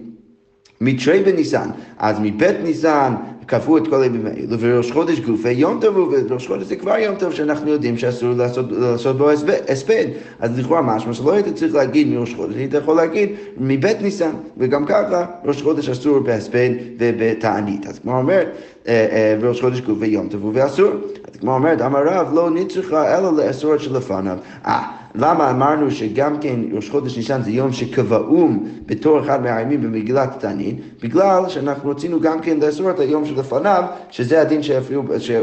מתרי 0.81 1.23
בניסן, 1.23 1.69
אז 1.99 2.17
מבית 2.21 2.57
ניסן 2.63 3.15
קבעו 3.47 3.79
את 3.79 3.89
כל 3.89 4.03
הימים 4.03 4.27
האלו, 4.27 4.61
וראש 4.61 4.93
חודש 4.93 5.21
גופי 5.21 5.53
יום 5.53 5.79
טוב, 5.81 6.13
וראש 6.31 6.47
חודש 6.49 6.67
זה 6.67 6.77
כבר 6.77 6.99
יום 6.99 7.15
טוב 7.15 7.33
שאנחנו 7.33 7.71
יודעים 7.71 7.99
שאסור 7.99 8.33
לעשות, 8.33 8.73
לעשות 8.73 9.19
בו 9.19 9.31
הספד. 9.69 10.07
אז 10.41 10.59
לכאורה 10.59 10.83
משמע 10.83 11.13
שלא 11.13 11.33
היית 11.33 11.55
צריך 11.55 11.75
להגיד 11.75 12.09
מראש 12.09 12.35
חודש, 12.35 12.55
היית 12.57 12.75
יכול 12.75 12.97
להגיד 12.97 13.29
מבית 13.57 14.03
ניסן, 14.03 14.31
וגם 14.57 14.85
ככה 14.87 15.27
ראש 15.45 15.63
חודש 15.63 15.89
אסור 15.89 16.19
בהספד 16.19 16.71
ובתענית. 16.99 17.87
אז 17.87 17.99
כמו 17.99 18.19
אומרת, 18.19 18.49
אה, 18.89 19.07
אה, 19.13 19.49
ראש 19.49 19.61
חודש 19.61 19.81
גופי 19.81 20.07
יום 20.07 20.29
טוב 20.29 20.51
ואסור. 20.55 20.91
אז 21.33 21.41
כמו 21.41 21.55
אומרת, 21.55 21.81
אמר 21.81 22.03
רב, 22.07 22.35
לא 22.35 22.51
נצריכה 22.51 23.19
אלא 23.19 23.37
לאסור 23.37 23.79
שלפניו. 23.79 24.39
אה, 24.67 24.98
למה 25.21 25.51
אמרנו 25.51 25.91
שגם 25.91 26.39
כן 26.41 26.61
ראש 26.73 26.91
חודש 26.91 27.17
ניסן 27.17 27.43
זה 27.43 27.51
יום 27.51 27.73
שקבעום 27.73 28.69
בתור 28.87 29.21
אחד 29.21 29.43
מהימים 29.43 29.83
במגילת 29.83 30.41
תענית? 30.41 30.77
בגלל 31.03 31.49
שאנחנו 31.49 31.91
רצינו 31.91 32.21
גם 32.21 32.41
כן 32.41 32.59
לאסור 32.61 32.91
את 32.91 33.01
היום 33.01 33.25
שלפניו, 33.25 33.85
שזה 34.11 34.41
הדין 34.41 34.61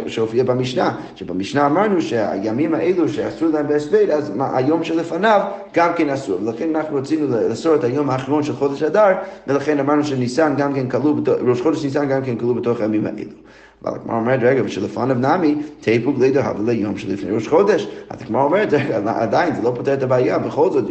שהופיע 0.07 0.43
במשנה. 0.43 0.95
שבמשנה 1.15 1.65
אמרנו 1.65 2.01
שהימים 2.01 2.73
האלו 2.73 3.09
שאסור 3.09 3.49
להם 3.49 3.67
בהספד, 3.67 4.09
אז 4.09 4.31
היום 4.53 4.83
שלפניו 4.83 5.41
גם 5.73 5.89
כן 5.95 6.09
אסור. 6.09 6.39
ולכן 6.43 6.75
אנחנו 6.75 6.97
רצינו 6.97 7.27
לאסור 7.49 7.75
את 7.75 7.83
היום 7.83 8.09
האחרון 8.09 8.43
של 8.43 8.53
חודש 8.53 8.83
אדר, 8.83 9.11
ולכן 9.47 9.79
אמרנו 9.79 10.03
שניסן 10.03 10.53
גם 10.57 10.73
כן 10.73 10.89
כלוא, 10.89 11.15
ראש 11.47 11.61
חודש 11.61 11.83
ניסן 11.83 12.09
גם 12.09 12.21
כן 12.21 12.35
כלוא 12.35 12.55
בתוך 12.55 12.81
הימים 12.81 13.05
האלו. 13.05 13.31
אבל 13.85 13.95
הגמרא 13.95 14.15
אומרת, 14.15 14.39
רגע, 14.43 14.61
ושלפניו 14.65 15.15
נמי, 15.15 15.55
תיפוק 15.81 16.19
לידהב 16.19 16.69
ליום 16.69 16.97
שלפני 16.97 17.31
ראש 17.31 17.47
חודש. 17.47 17.87
אז 18.09 18.21
הגמרא 18.21 18.43
אומרת, 18.43 18.73
עדיין 19.05 19.55
זה 19.55 19.61
לא 19.61 19.71
פותר 19.75 19.93
את 19.93 20.03
הבעיה, 20.03 20.39
בכל 20.39 20.69
זאת, 20.71 20.83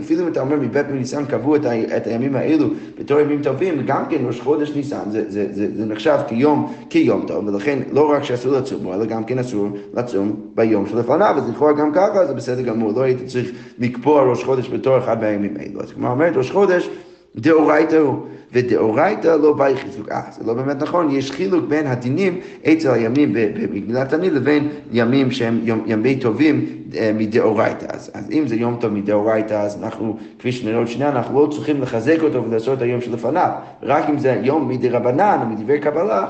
אפילו 0.00 0.22
אם 0.22 0.28
אתה 0.28 0.40
אומר 0.40 0.56
מבית 0.56 0.88
מניסן 0.88 1.24
קבעו 1.24 1.56
את, 1.56 1.60
את 1.96 2.06
הימים 2.06 2.36
האלו 2.36 2.66
בתור 2.98 3.20
ימים 3.20 3.42
טובים, 3.42 3.82
גם 3.86 4.04
כן 4.10 4.16
ראש 4.26 4.40
חודש 4.40 4.70
ניסן, 4.76 5.10
זה, 5.10 5.24
זה, 5.28 5.46
זה, 5.52 5.66
זה 5.76 5.84
נחשב 5.84 6.18
כיום, 6.28 6.72
כיום 6.90 7.24
טוב, 7.26 7.46
ולכן 7.46 7.78
לא 7.92 8.10
רק 8.10 8.24
שאסור 8.24 8.52
לצום 8.52 8.92
אלא 8.92 9.04
גם 9.04 9.24
כן 9.24 9.38
אסור 9.38 9.68
לצום 9.94 10.36
ביום 10.54 10.86
שלפניו, 10.86 11.34
אז 11.36 11.50
לכאורה 11.50 11.72
גם 11.72 11.92
ככה 11.92 12.26
זה 12.26 12.34
בסדר 12.34 12.62
גמור, 12.62 12.92
לא 12.96 13.02
הייתי 13.02 13.26
צריך 13.26 13.50
לקבוע 13.78 14.22
ראש 14.22 14.44
חודש 14.44 14.68
בתור 14.68 14.98
אחד 14.98 15.20
מהימים 15.20 15.54
האלו. 15.60 15.80
אז 15.80 15.90
הגמרא 15.90 16.10
אומרת, 16.10 16.36
ראש 16.36 16.50
חודש 16.50 16.88
דאורייתא 17.36 17.96
הוא. 17.96 18.16
ודאורייתא 18.52 19.28
לא 19.28 19.52
באי 19.52 19.76
חיזוק. 19.76 20.08
אה, 20.08 20.20
זה 20.30 20.44
לא 20.46 20.54
באמת 20.54 20.82
נכון, 20.82 21.10
יש 21.10 21.30
חילוק 21.30 21.64
בין 21.68 21.86
הדינים 21.86 22.40
אצל 22.72 22.90
הימים 22.90 23.32
במגילת 23.32 24.08
תענית 24.08 24.32
לבין 24.32 24.68
ימים 24.92 25.30
שהם 25.30 25.60
ימי 25.86 26.16
טובים 26.16 26.66
אה, 26.96 27.10
מדאורייתא. 27.14 27.86
אז, 27.88 28.10
אז 28.14 28.30
אם 28.30 28.48
זה 28.48 28.56
יום 28.56 28.76
טוב 28.80 28.92
מדאורייתא, 28.92 29.54
אז 29.54 29.82
אנחנו, 29.82 30.16
כפי 30.38 30.52
שנראה 30.52 30.78
עוד 30.78 30.88
שנייה, 30.88 31.10
אנחנו 31.10 31.42
לא 31.42 31.50
צריכים 31.50 31.82
לחזק 31.82 32.18
אותו 32.22 32.44
ולעשות 32.44 32.76
את 32.78 32.82
היום 32.82 33.00
שלפניו. 33.00 33.50
רק 33.82 34.10
אם 34.10 34.18
זה 34.18 34.40
יום 34.42 34.68
מדרבנן 34.68 35.38
או 35.42 35.46
מדברי 35.46 35.80
קבלה, 35.80 36.26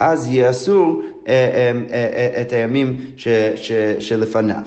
אז 0.00 0.28
יהיה 0.28 0.50
אסור 0.50 1.02
אה, 1.28 1.72
אה, 1.90 2.40
את 2.40 2.52
הימים 2.52 2.96
שלפניו. 3.98 4.62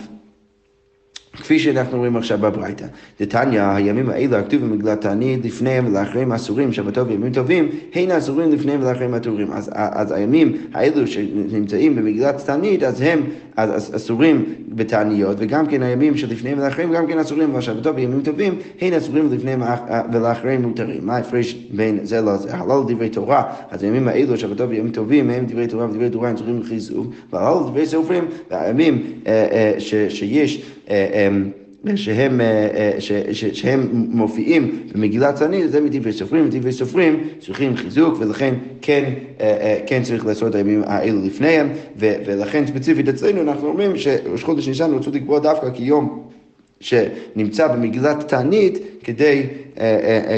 כפי 1.33 1.59
שאנחנו 1.59 1.97
רואים 1.97 2.15
עכשיו 2.15 2.37
בברייתא. 2.37 2.85
דתניא, 3.19 3.61
הימים 3.61 4.09
האלה 4.09 4.39
הכתובים 4.39 4.69
במגילת 4.69 5.01
תענית 5.01 5.45
לפניהם 5.45 5.87
ולאחריהם 5.87 6.31
אסורים, 6.31 6.73
שבתות 6.73 7.07
וימים 7.07 7.33
טובים, 7.33 7.69
הן 7.93 8.11
אסורים 8.11 8.51
לפניהם 8.51 8.81
ולאחריהם 8.81 9.15
אסורים. 9.15 9.51
אז, 9.51 9.71
אז 9.73 10.11
הימים 10.11 10.57
האלו 10.73 11.07
שנמצאים 11.07 11.95
במגילת 11.95 12.45
תענית, 12.45 12.83
אז 12.83 13.01
הם 13.01 13.21
אז 13.57 13.95
אסורים 13.95 14.45
בתעניות, 14.81 15.37
וגם 15.39 15.67
כן 15.67 15.83
הימים 15.83 16.17
שלפניהם 16.17 16.59
ולאחריהם 16.59 16.93
גם 16.93 17.07
כן 17.07 17.19
אסורים, 17.19 17.55
והשבתות 17.55 17.95
וימים 17.95 18.21
טובים, 18.21 18.59
הן 18.81 18.93
אסורים 18.93 19.33
לפניהם 19.33 19.61
ולאחריהם 20.13 20.61
מותרים. 20.61 21.05
מה 21.05 21.15
ההפרש 21.15 21.53
בין 21.53 21.99
זה 22.03 22.21
לזה? 22.21 22.55
הלל 22.55 22.81
דברי 22.87 23.09
תורה, 23.09 23.43
אז 23.71 23.83
הימים 23.83 24.07
האלו, 24.07 24.37
שבתות 24.37 24.69
וימים 24.69 24.91
טובים, 24.91 25.29
הם 25.29 25.45
דברי 25.45 25.67
תורה 25.67 25.85
ודברי 25.85 26.09
תורה 26.09 26.29
הם 26.29 26.35
צריכים 26.35 26.59
לחיזוק, 26.59 27.07
והלל 27.33 27.63
דברי 27.69 27.85
סופרים, 27.85 28.25
והימים 28.51 29.03
אה, 29.27 29.73
אה, 31.87 31.97
שיש 31.97 32.41
אה, 32.41 33.33
שהם, 33.33 33.53
שהם 33.53 33.87
מופיעים 33.93 34.83
במגילת 34.93 35.35
צנית, 35.35 35.71
זה 35.71 35.81
מדברי 35.81 36.13
סופרים, 36.13 36.45
מדברי 36.45 36.71
סופרים 36.71 37.27
צריכים 37.39 37.75
חיזוק, 37.75 38.15
ולכן 38.19 38.53
כן, 38.81 39.13
כן 39.87 40.03
צריך 40.03 40.25
לעשות 40.25 40.55
הימים 40.55 40.81
האלו 40.85 41.21
לפניהם, 41.25 41.69
ולכן 41.97 42.67
ספציפית 42.67 43.09
אצלנו 43.09 43.41
אנחנו 43.41 43.67
אומרים 43.67 43.97
שראש 43.97 44.43
חודש 44.43 44.67
ניסן 44.67 44.93
רצו 44.93 45.11
לקבוע 45.11 45.39
דווקא 45.39 45.69
כיום 45.73 46.27
שנמצא 46.79 47.67
במגילת 47.67 48.27
תענית 48.27 48.77
כדי, 49.03 49.43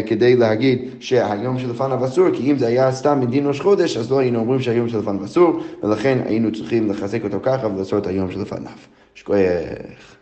כדי 0.05 0.35
להגיד 0.35 0.89
שהיום 0.99 1.59
שלפניו 1.59 2.05
אסור, 2.05 2.27
כי 2.33 2.51
אם 2.51 2.57
זה 2.57 2.67
היה 2.67 2.91
סתם 2.91 3.19
מדין 3.21 3.47
ראש 3.47 3.59
חודש, 3.59 3.97
אז 3.97 4.11
לא 4.11 4.19
היינו 4.19 4.39
אומרים 4.39 4.61
שהיום 4.61 4.89
שלפניו 4.89 5.25
אסור, 5.25 5.59
ולכן 5.83 6.17
היינו 6.25 6.51
צריכים 6.51 6.89
לחזק 6.89 7.23
אותו 7.23 7.37
ככה 7.43 7.67
ולעשות 7.67 8.07
היום 8.07 8.31
שלפניו. 8.31 8.71
שכוייך. 9.15 10.12